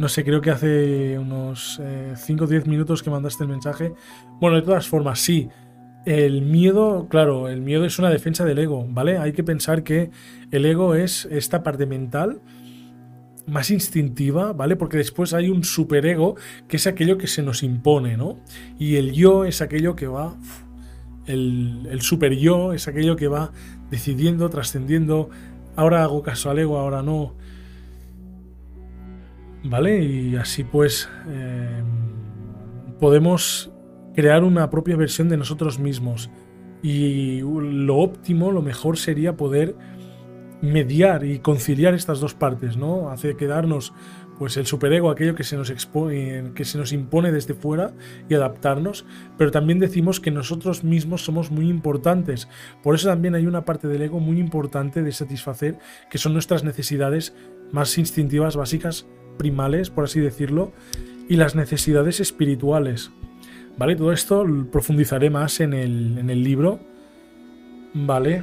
[0.00, 1.78] no sé, creo que hace unos
[2.16, 3.92] 5 o 10 minutos que mandaste el mensaje.
[4.40, 5.50] Bueno, de todas formas, sí.
[6.06, 9.18] El miedo, claro, el miedo es una defensa del ego, ¿vale?
[9.18, 10.10] Hay que pensar que
[10.50, 12.40] el ego es esta parte mental
[13.46, 14.74] más instintiva, ¿vale?
[14.74, 16.34] Porque después hay un superego
[16.66, 18.38] que es aquello que se nos impone, ¿no?
[18.78, 20.34] Y el yo es aquello que va...
[21.26, 23.52] El, el super yo es aquello que va
[23.90, 25.28] decidiendo, trascendiendo,
[25.76, 27.34] ahora hago caso al ego, ahora no.
[29.64, 30.02] ¿Vale?
[30.02, 31.82] Y así pues eh,
[32.98, 33.70] podemos
[34.14, 36.30] crear una propia versión de nosotros mismos.
[36.82, 39.76] Y lo óptimo, lo mejor sería poder
[40.62, 43.10] mediar y conciliar estas dos partes, ¿no?
[43.10, 43.92] Hace quedarnos
[44.38, 47.92] pues el superego, aquello que se nos expone, que se nos impone desde fuera
[48.26, 49.04] y adaptarnos,
[49.36, 52.48] pero también decimos que nosotros mismos somos muy importantes.
[52.82, 55.78] Por eso también hay una parte del ego muy importante de satisfacer,
[56.10, 57.34] que son nuestras necesidades
[57.70, 59.06] más instintivas, básicas,
[59.40, 60.70] primales, por así decirlo,
[61.30, 63.10] y las necesidades espirituales.
[63.78, 63.96] ¿Vale?
[63.96, 66.78] Todo esto profundizaré más en el, en el libro.
[67.94, 68.42] ¿Vale?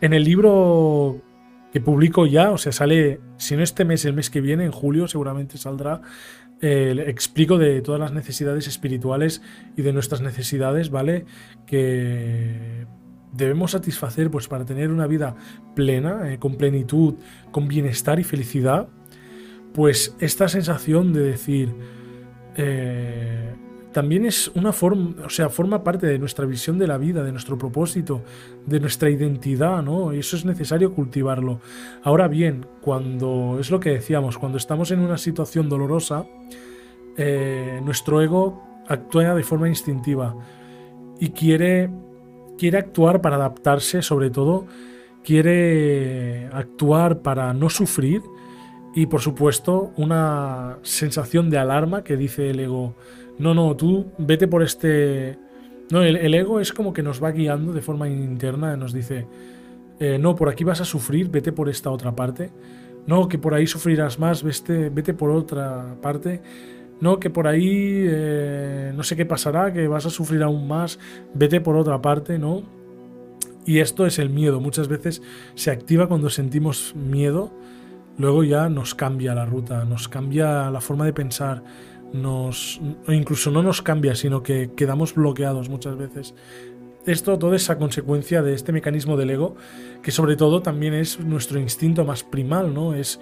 [0.00, 1.20] En el libro
[1.72, 4.70] que publico ya, o sea, sale, si no este mes, el mes que viene, en
[4.70, 6.02] julio seguramente saldrá,
[6.62, 9.42] eh, explico de todas las necesidades espirituales
[9.76, 11.26] y de nuestras necesidades, ¿vale?
[11.66, 12.86] Que
[13.32, 15.34] debemos satisfacer pues para tener una vida
[15.74, 17.16] plena, eh, con plenitud,
[17.50, 18.88] con bienestar y felicidad,
[19.76, 21.74] pues esta sensación de decir,
[22.56, 23.54] eh,
[23.92, 27.30] también es una forma, o sea, forma parte de nuestra visión de la vida, de
[27.30, 28.22] nuestro propósito,
[28.64, 30.14] de nuestra identidad, ¿no?
[30.14, 31.60] Y eso es necesario cultivarlo.
[32.02, 36.24] Ahora bien, cuando es lo que decíamos, cuando estamos en una situación dolorosa,
[37.18, 40.34] eh, nuestro ego actúa de forma instintiva
[41.20, 41.90] y quiere,
[42.56, 44.66] quiere actuar para adaptarse, sobre todo,
[45.22, 48.22] quiere actuar para no sufrir
[48.96, 52.96] y, por supuesto, una sensación de alarma que dice el ego
[53.38, 55.38] no, no, tú vete por este...
[55.90, 59.26] No, el, ego es como que nos va guiando de forma interna, nos dice,
[60.00, 62.50] eh, no, por aquí vas a sufrir, vete por esta otra parte.
[63.06, 66.40] No, que por ahí sufrirás más, vete, vete por otra parte.
[66.98, 70.98] No, que por ahí eh, no sé qué pasará, que vas a sufrir aún más,
[71.34, 72.62] vete por otra parte, ¿no?
[73.64, 74.60] Y esto es el miedo.
[74.60, 75.22] Muchas veces
[75.54, 77.52] se activa cuando sentimos miedo,
[78.18, 81.62] luego ya nos cambia la ruta, nos cambia la forma de pensar,
[82.12, 86.34] nos incluso no nos cambia, sino que quedamos bloqueados muchas veces.
[87.06, 89.54] Esto todo es a consecuencia de este mecanismo del ego,
[90.02, 92.94] que sobre todo también es nuestro instinto más primal, ¿no?
[92.94, 93.20] Es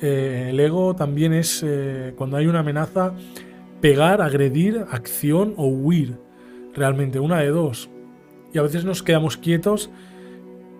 [0.00, 3.12] eh, el ego también es eh, cuando hay una amenaza
[3.82, 6.18] pegar, agredir, acción o huir.
[6.74, 7.90] Realmente, una de dos.
[8.52, 9.90] Y a veces nos quedamos quietos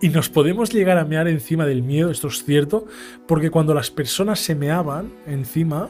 [0.01, 2.85] y nos podemos llegar a mear encima del miedo, esto es cierto,
[3.27, 5.89] porque cuando las personas se meaban encima,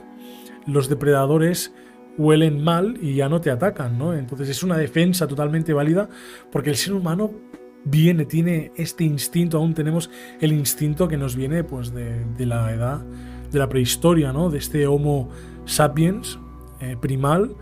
[0.66, 1.74] los depredadores
[2.18, 4.14] huelen mal y ya no te atacan, ¿no?
[4.14, 6.10] Entonces es una defensa totalmente válida
[6.51, 7.32] porque el ser humano
[7.84, 10.10] viene, tiene este instinto, aún tenemos
[10.41, 13.05] el instinto que nos viene pues de, la edad,
[13.51, 14.49] de la prehistoria, ¿no?
[14.49, 15.30] De este Homo
[15.66, 16.39] sapiens
[16.80, 17.55] eh, primal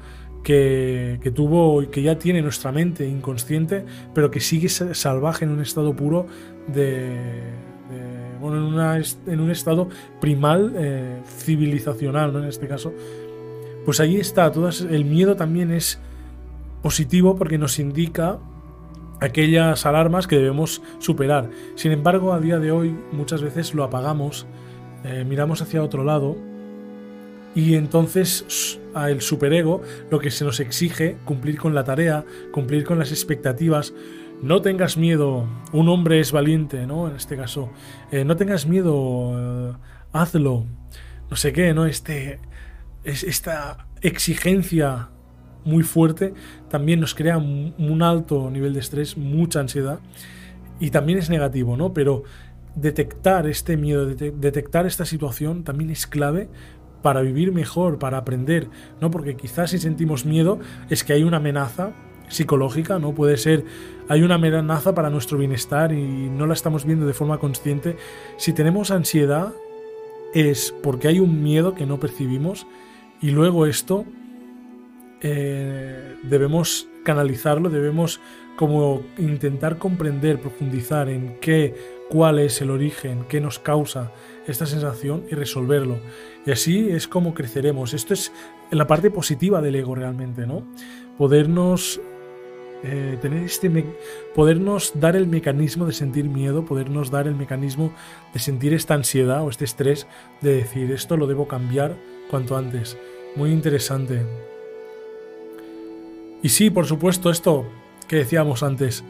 [0.46, 3.84] que, que, tuvo y que ya tiene nuestra mente inconsciente,
[4.14, 6.28] pero que sigue salvaje en un estado puro
[6.68, 7.18] de,
[8.40, 8.94] bueno,
[9.28, 9.90] en, un estado
[10.22, 12.36] primal eh, civilizacional.
[12.36, 12.94] En este caso.
[13.86, 14.52] Pues ahí está,
[14.90, 16.00] el miedo también es
[16.82, 18.40] positivo porque nos indica
[19.22, 21.50] aquellas alarmas que debemos superar.
[21.76, 24.48] Sin embargo, a día de hoy muchas veces lo apagamos,
[25.04, 26.36] eh, miramos hacia otro lado
[27.56, 29.82] y entonces a el superego
[30.12, 33.94] lo que se nos exige cumplir con la tarea, cumplir con las expectativas,
[34.42, 37.08] no tengas miedo, un hombre es valiente, ¿no?
[37.08, 37.72] En este caso,
[38.12, 39.74] eh, no tengas miedo, eh,
[40.12, 40.66] hazlo,
[41.30, 41.86] no sé qué, ¿no?
[41.86, 42.40] Este,
[43.04, 45.10] es, esta exigencia
[45.64, 46.34] muy fuerte
[46.70, 50.00] también nos crea un, alto nivel de estrés, mucha ansiedad
[50.80, 51.94] y también es negativo, ¿no?
[51.94, 52.24] Pero
[52.76, 56.50] detectar este miedo, detectar esta situación también es clave
[57.06, 58.68] para vivir mejor, para aprender,
[59.00, 59.12] ¿no?
[59.12, 60.58] Porque quizás si sentimos miedo
[60.90, 61.92] es que hay una amenaza
[62.30, 63.14] psicológica, ¿no?
[63.14, 63.64] Puede ser,
[64.10, 67.96] hay una amenaza para nuestro bienestar y no la estamos viendo de forma consciente.
[68.38, 69.54] Si tenemos ansiedad
[70.34, 72.66] es porque hay un miedo que no percibimos
[73.22, 74.04] y luego esto
[75.22, 78.20] eh, debemos canalizarlo, debemos
[78.56, 81.76] como intentar comprender, profundizar en qué,
[82.10, 84.12] cuál es el origen, qué nos causa
[84.48, 86.00] esta sensación y resolverlo.
[86.46, 87.94] Y así es como creceremos.
[87.94, 88.32] Esto es
[88.72, 90.64] la parte positiva del ego realmente, ¿no?
[91.18, 92.00] Podernos
[92.84, 93.72] eh, tener este
[94.36, 97.92] podernos dar el mecanismo de sentir miedo, podernos dar el mecanismo
[98.34, 100.06] de sentir esta ansiedad o este estrés
[100.42, 101.96] de decir esto lo debo cambiar
[102.30, 102.98] cuanto antes.
[103.36, 104.22] Muy interesante.
[106.44, 107.66] Y sí, por supuesto, esto
[108.08, 109.04] que decíamos antes,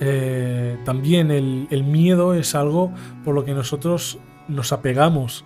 [0.00, 2.92] eh, también el, el miedo es algo
[3.24, 4.18] por lo que nosotros
[4.48, 5.44] nos apegamos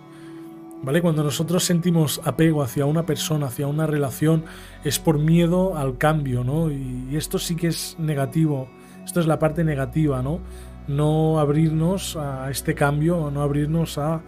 [0.83, 1.01] ¿Vale?
[1.01, 4.45] Cuando nosotros sentimos apego hacia una persona, hacia una relación,
[4.83, 6.71] es por miedo al cambio, ¿no?
[6.71, 8.67] Y, esto sí que es negativo.
[9.05, 10.39] Esto es la parte negativa, ¿no?
[10.87, 14.21] No abrirnos a este cambio, no abrirnos a,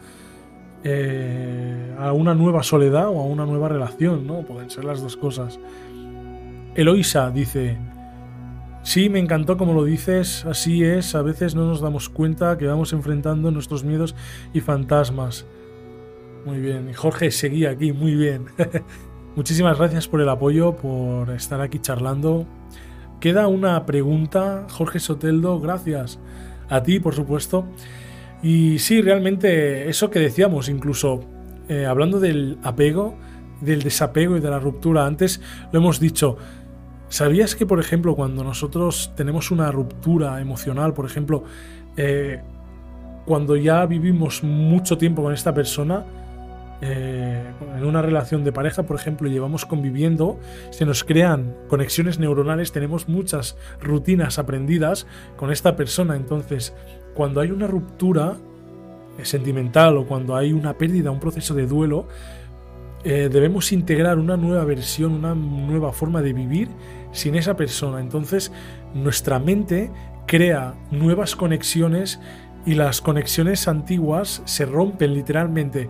[0.83, 4.41] eh, a una nueva soledad o a una nueva relación, ¿no?
[4.41, 5.59] Pueden ser las dos cosas.
[6.75, 7.79] Eloisa dice,
[8.83, 12.67] sí, me encantó como lo dices, así es, a veces no nos damos cuenta que
[12.67, 14.15] vamos enfrentando nuestros miedos
[14.53, 15.45] y fantasmas.
[16.45, 16.89] Muy bien.
[16.89, 18.45] Y Jorge seguía aquí, muy bien.
[19.35, 22.45] Muchísimas gracias por el apoyo, por estar aquí charlando.
[23.19, 26.19] Queda una pregunta, Jorge Soteldo, gracias
[26.69, 27.65] a ti, por supuesto.
[28.43, 31.21] Y sí, realmente eso que decíamos, incluso
[31.69, 33.17] eh, hablando del apego,
[33.61, 35.39] del desapego y de la ruptura, antes
[35.71, 36.37] lo hemos dicho.
[37.13, 41.43] ¿Sabías que, por ejemplo, cuando nosotros tenemos una ruptura emocional, por ejemplo,
[41.95, 42.41] eh,
[43.27, 46.05] cuando ya vivimos mucho tiempo con esta persona,
[46.81, 47.43] eh,
[47.77, 50.39] en una relación de pareja, por ejemplo, llevamos conviviendo,
[50.71, 55.05] se nos crean conexiones neuronales, tenemos muchas rutinas aprendidas
[55.37, 56.15] con esta persona.
[56.15, 56.73] Entonces,
[57.13, 58.37] cuando hay una ruptura
[59.19, 62.07] eh, sentimental o cuando hay una pérdida, un proceso de duelo,
[63.03, 66.69] debemos integrar una nueva versión, una nueva forma de vivir
[67.13, 68.01] sin esa persona.
[68.01, 68.51] Entonces,
[68.93, 69.89] nuestra mente
[70.27, 72.19] crea nuevas conexiones
[72.65, 75.89] y las conexiones antiguas se rompen literalmente.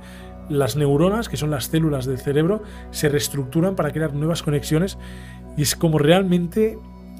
[0.49, 2.61] Las neuronas, que son las células del cerebro,
[2.91, 4.97] se reestructuran para crear nuevas conexiones
[5.57, 6.77] y es como realmente,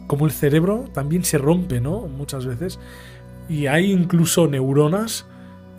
[0.08, 2.02] como el cerebro también se rompe, ¿no?
[2.02, 2.80] Muchas veces.
[3.48, 5.26] Y hay incluso neuronas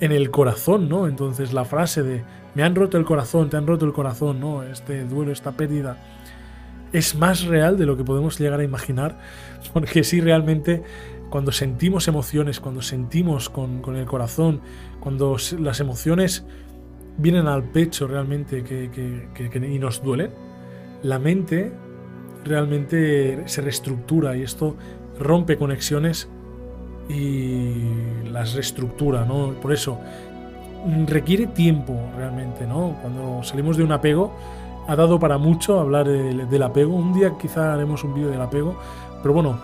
[0.00, 1.06] en el corazón, ¿no?
[1.06, 4.62] Entonces la frase de me han roto el corazón, te han roto el corazón, ¿no?
[4.62, 5.98] Este duelo, esta pérdida,
[6.94, 9.18] es más real de lo que podemos llegar a imaginar,
[9.74, 10.84] porque sí, realmente
[11.28, 14.60] cuando sentimos emociones, cuando sentimos con, el corazón,
[15.00, 16.46] cuando las emociones
[17.18, 20.30] vienen al pecho realmente que, y nos duelen,
[21.02, 21.72] la mente
[22.44, 24.76] realmente se reestructura y esto
[25.18, 26.28] rompe conexiones
[27.08, 27.82] y
[28.30, 29.54] las reestructura, ¿no?
[29.60, 29.98] Por eso
[31.08, 32.96] requiere tiempo realmente, ¿no?
[33.02, 34.32] Cuando salimos de un apego,
[34.86, 36.94] ha dado para mucho hablar del, apego.
[36.94, 38.76] Un día quizá haremos un vídeo del apego,
[39.22, 39.58] pero bueno,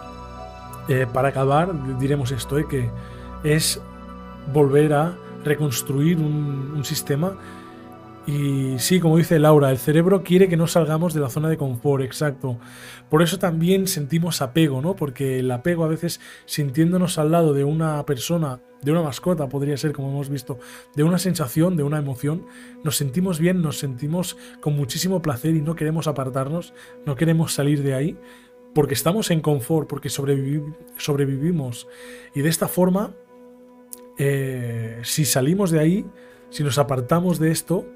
[0.88, 2.90] eh, para acabar, diremos esto, eh, que
[3.44, 3.80] es
[4.52, 5.14] volver a
[5.44, 7.34] reconstruir un, sistema.
[8.26, 11.56] Y sí, como dice Laura, el cerebro quiere que no salgamos de la zona de
[11.56, 12.58] confort, exacto.
[13.08, 14.94] Por eso también sentimos apego, ¿no?
[14.94, 19.76] Porque el apego a veces sintiéndonos al lado de una persona, de una mascota, podría
[19.76, 20.58] ser, como hemos visto,
[20.94, 22.46] de una sensación, de una emoción,
[22.84, 26.74] nos sentimos bien, nos sentimos con muchísimo placer y no queremos apartarnos,
[27.06, 28.18] no queremos salir de ahí
[28.74, 31.88] porque estamos en confort, porque sobrevivimos.
[32.34, 33.14] Y de esta forma,
[34.18, 36.06] eh, si salimos de ahí,
[36.50, 37.86] si nos apartamos de esto,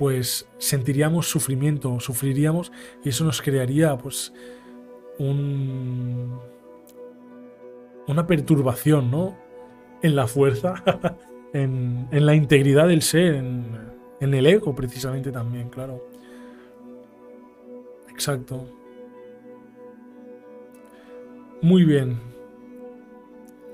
[0.00, 2.72] pues sentiríamos sufrimiento, sufriríamos
[3.04, 4.32] y eso nos crearía pues
[5.18, 6.40] un,
[8.08, 9.36] una perturbación, ¿no?
[10.00, 10.82] En la fuerza,
[11.52, 13.66] en, en, la integridad del ser, en,
[14.20, 16.02] en el ego precisamente también, claro.
[18.08, 18.66] Exacto.
[21.60, 22.29] Muy bien.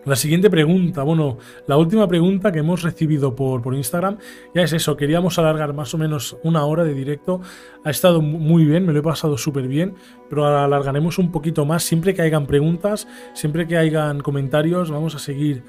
[0.07, 1.37] La siguiente pregunta, bueno,
[1.67, 4.19] la última pregunta que hemos recibido por, por, Instagram,
[4.55, 7.41] ya es eso, queríamos alargar más o menos una hora de directo,
[7.83, 9.97] ha estado muy bien, me lo he pasado súper bien,
[10.31, 15.19] pero alargaremos un poquito más, siempre que hayan preguntas, siempre que hayan comentarios, vamos a
[15.19, 15.65] seguir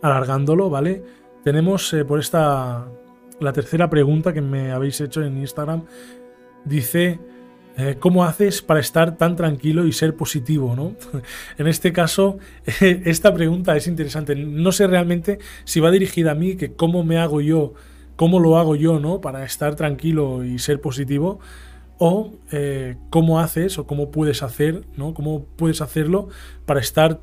[0.00, 1.02] alargándolo, ¿vale?
[1.42, 2.86] Tenemos eh, por esta,
[3.40, 5.86] la tercera pregunta que me habéis hecho en Instagram,
[6.64, 7.31] dice...
[7.78, 10.76] Eh, ¿Cómo haces para estar tan tranquilo y ser positivo?
[10.76, 10.94] ¿no?
[11.58, 12.38] en este caso,
[12.80, 14.34] esta pregunta es interesante.
[14.36, 17.74] No sé realmente si va dirigida a mí, que cómo me hago yo,
[18.16, 19.20] cómo lo hago yo ¿no?
[19.20, 21.40] para estar tranquilo y ser positivo,
[21.98, 25.14] o eh, cómo haces o cómo puedes hacer, ¿no?
[25.14, 26.28] cómo puedes hacerlo
[26.66, 27.20] para estar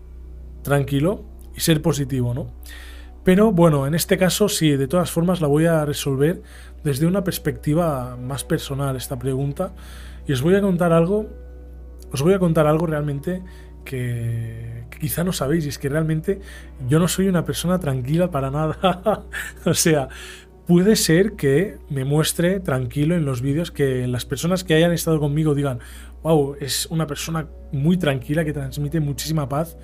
[0.63, 1.25] tranquilo
[1.55, 2.33] y ser positivo.
[2.33, 2.47] ¿no?
[3.23, 6.41] Pero bueno, en este caso sí, de todas formas la voy a resolver
[6.83, 9.73] desde una perspectiva más personal esta pregunta.
[10.29, 11.27] Y os voy a contar algo,
[12.11, 13.41] os voy a contar algo realmente
[13.83, 16.39] que, quizá no sabéis, y es que realmente
[16.87, 19.25] yo no soy una persona tranquila para nada.
[19.65, 20.07] o sea,
[20.67, 25.19] puede ser que me muestre tranquilo en los vídeos, que las personas que hayan estado
[25.19, 25.79] conmigo digan,
[26.21, 29.79] wow, es una persona muy tranquila que transmite muchísima paz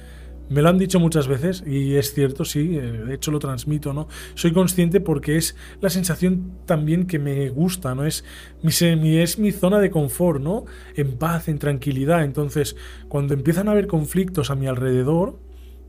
[0.50, 3.94] me lo han dicho muchas veces y es cierto, sí, eh, de hecho lo transmito,
[3.94, 4.08] ¿no?
[4.36, 8.06] Soy consciente porque es la sensación también que me gusta, ¿no?
[8.06, 8.24] Es
[8.62, 10.66] mi, es mi zona de confort, ¿no?
[10.96, 12.24] En paz, en tranquilidad.
[12.24, 12.76] Entonces,
[13.08, 15.40] cuando empiezan a haber conflictos a mi alrededor,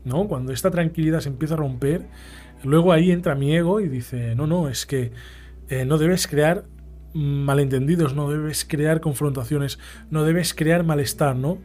[0.03, 0.27] ¿no?
[0.27, 2.07] Cuando esta tranquilidad se empieza a romper,
[2.63, 5.11] luego ahí entra mi ego y dice, no, no, es que
[5.69, 6.65] eh, no debes crear
[7.13, 9.79] malentendidos, no debes crear confrontaciones,
[10.09, 11.59] no debes crear malestar, ¿no?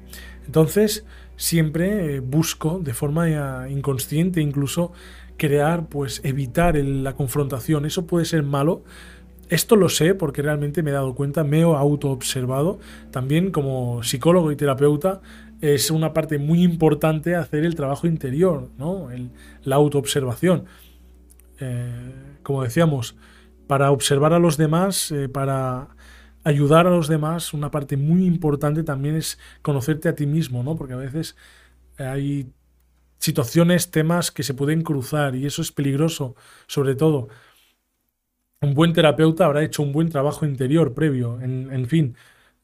[0.47, 1.05] Entonces,
[1.43, 4.93] siempre eh, busco de forma eh, inconsciente incluso
[5.37, 7.85] crear, pues evitar la confrontación.
[7.85, 8.85] Eso puede ser malo.
[9.49, 12.79] Esto lo sé porque realmente me he dado cuenta, me he autoobservado.
[13.11, 15.21] También como psicólogo y terapeuta
[15.61, 19.09] es una parte muy importante hacer el trabajo interior, ¿no?
[19.65, 20.67] la autoobservación.
[21.59, 22.13] Eh,
[22.45, 23.17] como decíamos,
[23.67, 25.89] para observar a los demás, para
[26.45, 30.77] ayudar a los demás, una parte muy importante también es conocerte a ti mismo, ¿no?
[30.77, 31.37] Porque a veces
[31.99, 32.53] hay
[33.19, 36.35] situaciones, temas que se pueden cruzar y eso es peligroso,
[36.67, 37.29] sobre todo.
[38.61, 42.17] Un buen terapeuta habrá hecho un buen trabajo interior previo, en, fin.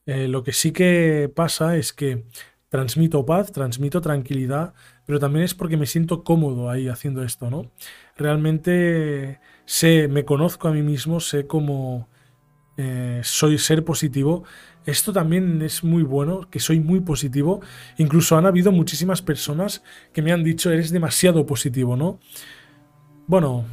[0.07, 2.25] Eh, lo que sí que pasa es que
[2.69, 4.75] transmito paz, transmito tranquilidad,
[5.07, 7.71] pero también es porque me siento cómodo ahí haciendo esto, ¿no?
[8.17, 12.09] Realmente sé, me conozco a mí mismo, sé cómo
[12.79, 14.45] eh, soy ser positivo.
[14.87, 17.61] Esto también es muy bueno, que soy muy positivo.
[17.99, 22.21] Incluso han habido muchísimas personas que me han dicho, eres demasiado positivo, ¿no?
[23.27, 23.65] Bueno,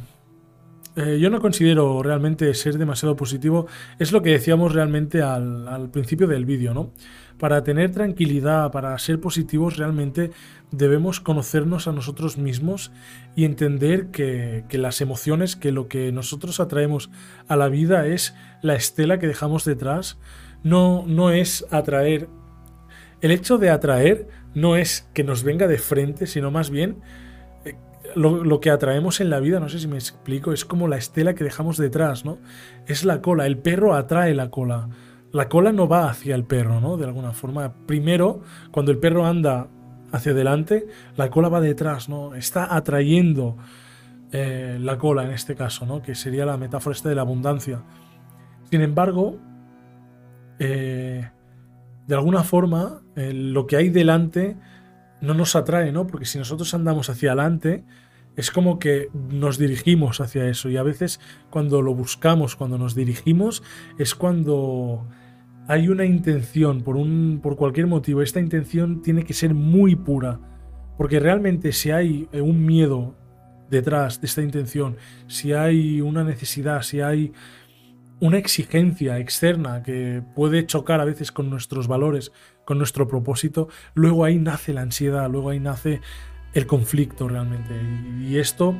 [0.96, 3.68] eh, yo no considero realmente ser demasiado positivo.
[3.98, 6.90] Es lo que decíamos realmente al, al principio del vídeo, ¿no?
[7.38, 10.32] Para tener tranquilidad, para ser positivos, realmente
[10.70, 12.92] debemos conocernos a nosotros mismos
[13.34, 17.10] y entender que, las emociones, que lo que nosotros atraemos
[17.48, 20.18] a la vida es la estela que dejamos detrás,
[20.62, 22.28] no, no es atraer.
[23.20, 27.00] El hecho de atraer no es que nos venga de frente, sino más bien
[27.64, 27.74] eh,
[28.14, 30.96] lo, lo, que atraemos en la vida, no sé si me explico, es como la
[30.96, 32.38] estela que dejamos detrás, ¿no?
[32.86, 34.88] Es la cola, el perro atrae la cola
[35.32, 36.96] la cola no va hacia el perro, ¿no?
[36.96, 37.74] De alguna forma.
[37.86, 38.40] Primero,
[38.70, 39.68] cuando el perro anda
[40.16, 40.86] hacia adelante,
[41.16, 42.34] la cola va detrás, ¿no?
[42.34, 43.56] Está atrayendo
[44.32, 46.02] eh, la cola en este caso, ¿no?
[46.02, 47.82] Que sería la metáfora esta de la abundancia.
[48.70, 49.38] Sin embargo,
[50.58, 51.30] eh,
[52.06, 54.56] de alguna forma, eh, lo que hay delante
[55.20, 56.06] no nos atrae, ¿no?
[56.06, 57.84] Porque si nosotros andamos hacia adelante,
[58.36, 62.94] es como que nos dirigimos hacia eso y a veces cuando lo buscamos, cuando nos
[62.94, 63.62] dirigimos,
[63.98, 65.06] es cuando
[65.68, 68.22] hay una intención por, un, por cualquier motivo.
[68.22, 70.40] Esta intención tiene que ser muy pura,
[70.96, 73.16] porque realmente si hay eh, un miedo
[73.70, 74.96] detrás de esta intención,
[75.26, 77.32] si hay una necesidad, si hay
[78.20, 82.32] una exigencia externa que puede chocar a veces con nuestros valores,
[82.64, 86.00] con nuestro propósito, luego ahí nace la ansiedad, luego ahí nace
[86.54, 87.74] el conflicto realmente.
[88.20, 88.74] Y esto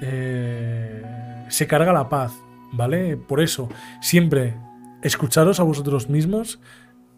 [0.00, 1.02] eh,
[1.48, 2.32] se carga la paz,
[2.72, 3.16] ¿vale?
[3.16, 3.68] Por eso,
[4.00, 4.54] siempre
[5.02, 6.60] escucharos a vosotros mismos,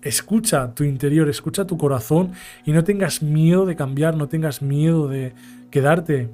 [0.03, 2.32] escucha tu interior, escucha tu corazón
[2.64, 5.35] y no tengas miedo de cambiar, no tengas miedo de
[5.70, 6.30] quedarte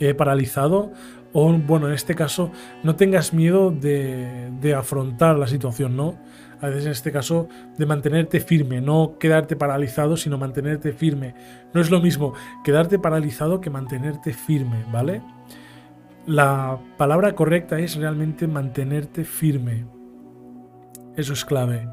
[0.00, 0.92] eh, paralizado
[1.32, 2.50] o, bueno, en este caso,
[2.82, 6.16] no tengas miedo de, de afrontar la situación, ¿no?
[6.60, 11.34] a veces en este caso, de mantenerte firme, no quedarte paralizado, sino mantenerte firme.
[11.74, 15.22] No es lo mismo quedarte paralizado que mantenerte firme, ¿vale?
[16.26, 19.84] La palabra correcta es realmente mantenerte firme.
[21.16, 21.88] Eso es clave.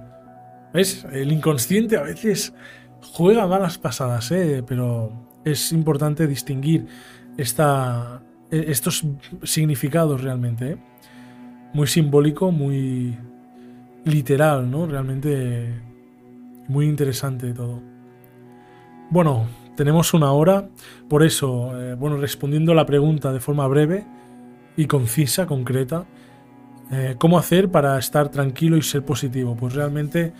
[0.73, 1.05] ¿Ves?
[1.11, 2.53] El inconsciente a veces
[3.01, 4.63] juega malas pasadas, ¿eh?
[4.67, 5.11] pero
[5.45, 6.87] es importante distinguir
[7.37, 9.05] esta, e, estos
[9.43, 10.71] significados realmente.
[10.71, 10.77] ¿eh?
[11.73, 13.17] Muy simbólico, muy,
[14.05, 14.85] literal, ¿no?
[14.85, 15.81] Realmente
[16.67, 17.81] muy interesante todo.
[19.09, 20.69] Bueno, tenemos una hora,
[21.09, 24.05] por eso, eh, bueno, respondiendo a la pregunta de forma breve
[24.75, 26.05] y concisa, concreta,
[26.91, 29.55] eh, ¿cómo hacer para estar tranquilo y ser positivo?
[29.55, 30.33] Pues realmente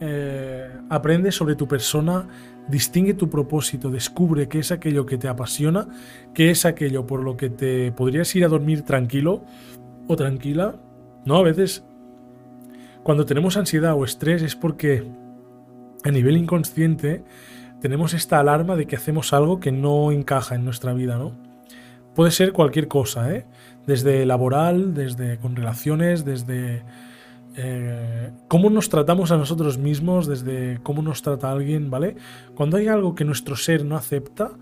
[0.00, 2.28] eh, aprende sobre tu persona,
[2.68, 5.88] distingue tu propósito, descubre qué es aquello que te apasiona,
[6.34, 9.44] qué es aquello por lo que te podrías ir a dormir tranquilo
[10.08, 10.76] o tranquila.
[11.24, 11.84] No, a veces
[13.02, 15.06] cuando tenemos ansiedad o estrés es porque
[16.04, 17.24] a nivel inconsciente
[17.80, 21.45] tenemos esta alarma de que hacemos algo que no encaja en nuestra vida, ¿no?
[22.16, 23.44] Puede ser cualquier cosa, ¿eh?
[23.86, 26.82] Desde laboral, desde con relaciones, desde
[27.56, 32.16] eh, cómo nos tratamos a nosotros mismos, desde cómo nos trata alguien, ¿vale?
[32.54, 34.52] Cuando hay algo que nuestro ser no acepta,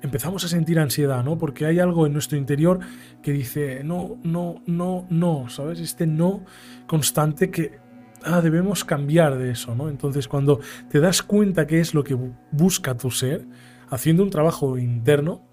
[0.00, 1.36] empezamos a sentir ansiedad, ¿no?
[1.36, 2.80] Porque hay algo en nuestro interior
[3.22, 5.78] que dice, no, no, no, no, ¿sabes?
[5.78, 6.42] Este no
[6.86, 7.80] constante que
[8.24, 9.90] ah, debemos cambiar de eso, ¿no?
[9.90, 12.16] Entonces cuando te das cuenta qué es lo que
[12.50, 13.46] busca tu ser,
[13.90, 15.51] haciendo un trabajo interno,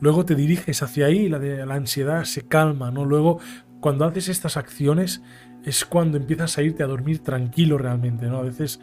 [0.00, 3.04] luego te diriges hacia ahí la, de, la ansiedad se calma, ¿no?
[3.04, 3.38] Luego
[3.80, 5.22] cuando haces estas acciones
[5.64, 8.38] es cuando empiezas a irte a dormir tranquilo realmente, ¿no?
[8.38, 8.80] A veces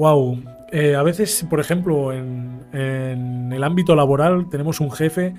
[0.00, 0.42] Wow.
[0.72, 5.34] Eh, a veces, por ejemplo, en, el ámbito laboral tenemos un jefe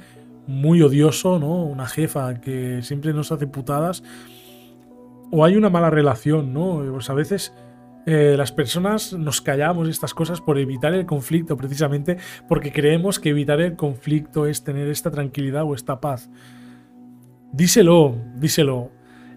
[0.46, 1.64] muy odioso, ¿no?
[1.64, 4.04] Una jefa que siempre nos hace putadas.
[5.32, 6.84] O hay una mala relación, ¿no?
[6.92, 7.54] Pues a veces
[8.06, 13.30] eh, las personas nos callamos estas cosas por evitar el conflicto, precisamente porque creemos que
[13.30, 16.30] evitar el conflicto es tener esta tranquilidad o esta paz.
[17.54, 18.92] Díselo, díselo.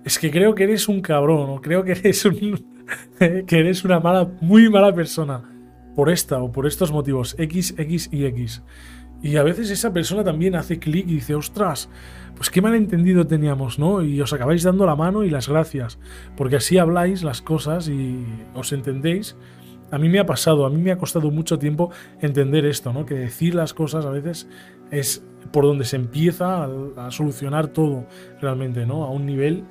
[0.05, 2.65] Es que creo que eres un cabrón, o creo que eres un,
[3.19, 5.43] que eres una mala, muy mala persona
[5.95, 8.62] por esta o por estos motivos, X, X y X.
[9.23, 11.89] Y a veces esa persona también hace clic y dice, ostras,
[12.37, 14.03] pues qué malentendido teníamos, ¿no?
[14.03, 15.99] Y os acabáis dando la mano y las gracias,
[16.37, 18.24] porque así habláis las cosas y
[18.55, 19.37] os entendéis.
[19.91, 23.07] A mí me ha pasado, a mí me ha costado mucho tiempo entender esto, ¿no?
[23.07, 24.49] Que decir las cosas a veces
[24.91, 26.64] es por donde se empieza
[26.97, 28.07] a, solucionar todo
[28.41, 29.05] realmente, ¿no?
[29.05, 29.64] A un nivel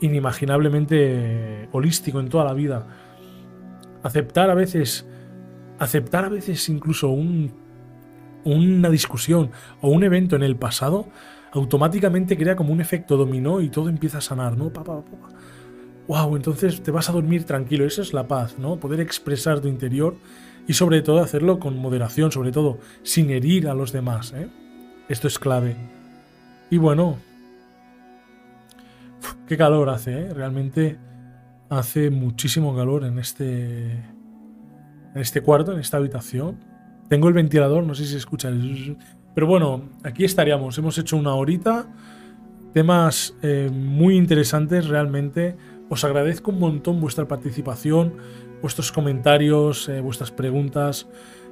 [0.00, 2.86] inimaginablemente holístico en toda la vida.
[4.02, 5.06] Aceptar a veces,
[5.78, 7.52] aceptar a veces incluso un,
[8.44, 9.50] una discusión
[9.80, 11.06] o un evento en el pasado,
[11.52, 14.72] automáticamente crea como un efecto dominó y todo empieza a sanar, ¿no?
[16.08, 17.86] wow, entonces te vas a dormir tranquilo.
[17.86, 18.80] Esa es la paz, ¿no?
[18.80, 20.16] Poder expresar tu interior
[20.66, 24.32] y sobre todo hacerlo con moderación, sobre todo sin herir a los demás.
[24.34, 24.48] ¿eh?
[25.08, 25.76] Esto es clave.
[26.70, 27.18] Y bueno,
[29.46, 30.34] qué calor hace, ¿eh?
[30.34, 30.98] realmente
[31.68, 36.58] hace muchísimo calor en este, en este cuarto, en esta habitación.
[37.08, 38.50] Tengo el ventilador, no sé si escucha.
[39.34, 40.76] Pero bueno, aquí estaríamos.
[40.78, 41.86] Hemos hecho una horita.
[42.72, 45.56] Temas eh, muy interesantes realmente.
[45.88, 48.14] Os agradezco un montón vuestra participación,
[48.62, 51.06] vuestros comentarios, eh, vuestras preguntas.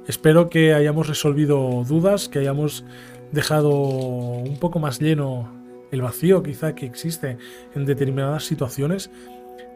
[0.07, 2.83] Espero que hayamos resolvido dudas, que hayamos
[3.31, 5.49] dejado un poco más lleno
[5.91, 7.37] el vacío quizá que existe
[7.75, 9.11] en determinadas situaciones.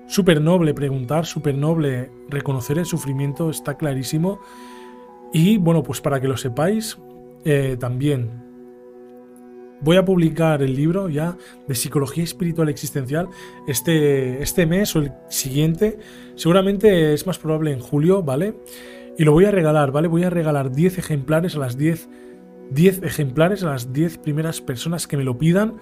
[0.07, 4.39] Súper noble preguntar, súper noble reconocer el sufrimiento, está clarísimo.
[5.33, 6.97] Y bueno, pues para que lo sepáis,
[7.45, 8.43] eh, también
[9.81, 11.37] voy a publicar el libro ya
[11.67, 13.29] de psicología espiritual existencial
[13.67, 15.99] este, este mes o el siguiente.
[16.35, 18.55] Seguramente es más probable en julio, ¿vale?
[19.17, 20.07] Y lo voy a regalar, ¿vale?
[20.07, 22.09] Voy a regalar 10 ejemplares a las 10,
[22.71, 25.75] 10 ejemplares a las 10 primeras personas que me lo pidan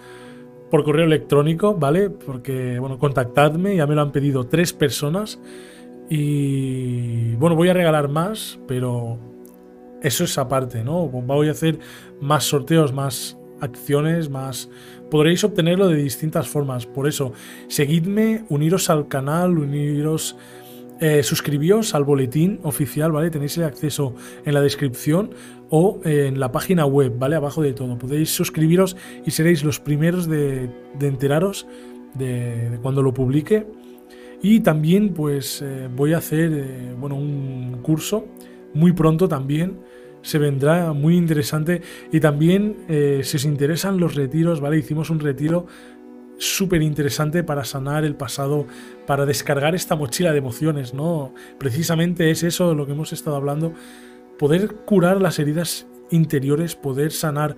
[0.69, 2.09] por correo electrónico, ¿vale?
[2.09, 5.39] Porque, bueno, contactadme, ya me lo han pedido tres personas.
[6.09, 9.17] Y bueno, voy a regalar más, pero
[10.03, 11.07] eso es aparte, ¿no?
[11.07, 11.79] Voy a hacer
[12.19, 14.69] más sorteos, más acciones, más...
[15.09, 16.85] Podréis obtenerlo de distintas formas.
[16.85, 17.33] Por eso,
[17.67, 20.35] seguidme, uniros al canal, uniros...
[20.99, 21.21] Eh,
[21.93, 23.29] al boletín oficial, ¿vale?
[23.29, 25.31] Tenéis el acceso en la descripción
[25.69, 27.35] o en la página web, ¿vale?
[27.35, 27.97] Abajo de todo.
[27.97, 28.95] Podéis suscribiros
[29.25, 30.69] y seréis los primeros de,
[31.01, 31.67] enteraros
[32.13, 33.65] de, cuando lo publique.
[34.41, 38.27] Y también, pues, eh, voy a hacer, eh, bueno, un curso
[38.73, 39.79] muy pronto también
[40.23, 41.81] se vendrá muy interesante.
[42.11, 44.77] Y también, eh, si os interesan los retiros, ¿vale?
[44.77, 45.67] Hicimos un retiro
[46.37, 48.65] súper interesante para sanar el pasado,
[49.05, 51.33] para descargar esta mochila de emociones, ¿no?
[51.59, 53.73] Precisamente es eso de lo que hemos estado hablando,
[54.39, 57.55] poder curar las heridas interiores, poder sanar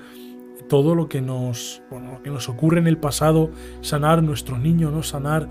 [0.68, 3.52] todo lo que nos, bueno, que nos ocurre en el pasado,
[3.82, 5.04] sanar nuestro niño, ¿no?
[5.04, 5.48] Sanar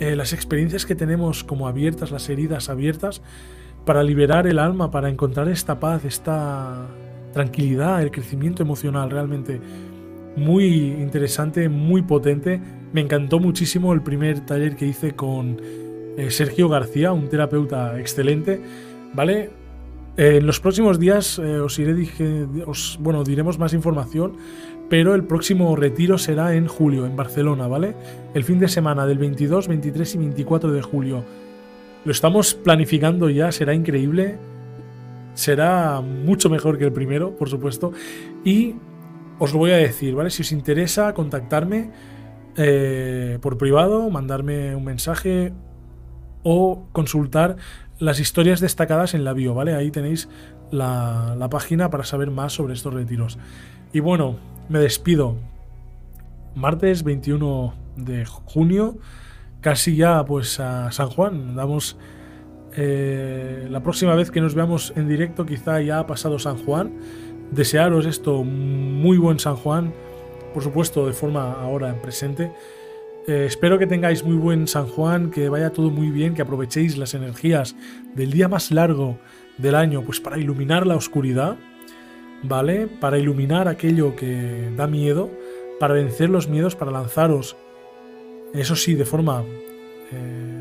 [0.00, 3.22] eh, las experiencias que tenemos como abiertas, las heridas abiertas,
[3.86, 6.86] para liberar el alma, para encontrar esta paz, esta
[7.32, 9.60] tranquilidad, el crecimiento emocional realmente
[10.36, 12.60] muy interesante, muy potente.
[12.92, 15.58] Me encantó muchísimo el primer taller que hice con
[16.18, 18.60] eh, Sergio García, un terapeuta excelente,
[19.14, 19.50] ¿vale?
[20.18, 21.94] en los próximos días eh, os iré
[23.00, 24.36] bueno, diremos más información,
[24.88, 27.94] pero el próximo retiro será en julio, en Barcelona, ¿vale?
[28.32, 31.22] El fin de semana del 22, 23 y 24 de julio.
[32.06, 34.38] Lo estamos planificando ya, será increíble.
[35.34, 37.90] Será mucho mejor que el primero, por supuesto.
[38.44, 38.76] Y
[39.40, 40.30] os lo voy a decir, ¿vale?
[40.30, 41.90] Si os interesa contactarme
[42.56, 45.52] eh, por privado, mandarme un mensaje
[46.44, 47.56] o consultar
[47.98, 49.74] las historias destacadas en la bio, ¿vale?
[49.74, 50.28] Ahí tenéis
[50.70, 53.36] la, la página para saber más sobre estos retiros.
[53.92, 54.36] Y bueno,
[54.68, 55.34] me despido.
[56.54, 58.96] Martes 21 de junio
[59.66, 61.56] casi ya pues a San Juan.
[61.56, 61.96] Damos
[62.76, 66.92] eh, la próxima vez que nos veamos en directo, quizá ya ha pasado San Juan.
[67.50, 69.92] Desearos esto, muy buen San Juan,
[70.54, 72.52] por supuesto de forma ahora en presente.
[73.26, 76.96] Eh, espero que tengáis muy buen San Juan, que vaya todo muy bien, que aprovechéis
[76.96, 77.74] las energías
[78.14, 79.18] del día más largo
[79.58, 81.56] del año, pues para iluminar la oscuridad,
[82.44, 82.86] ¿vale?
[82.86, 85.28] Para iluminar aquello que da miedo,
[85.80, 87.56] para vencer los miedos, para lanzaros
[88.52, 89.44] eso sí, de forma
[90.12, 90.56] eh,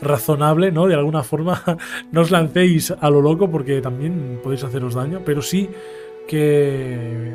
[0.00, 0.86] razonable, ¿no?
[0.86, 1.62] De alguna forma,
[2.12, 5.68] no os lancéis a lo loco porque también podéis haceros daño, pero sí
[6.26, 7.34] que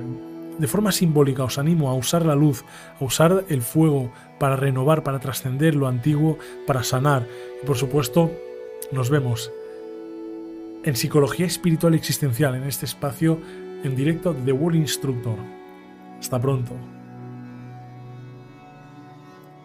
[0.57, 2.63] de forma simbólica os animo a usar la luz,
[2.99, 6.37] a usar el fuego para renovar, para trascender lo antiguo,
[6.67, 7.27] para sanar.
[7.61, 8.31] Y por supuesto,
[8.91, 9.51] nos vemos
[10.83, 13.39] en Psicología Espiritual Existencial, en este espacio
[13.83, 15.37] en directo de The World Instructor.
[16.19, 16.92] Hasta pronto.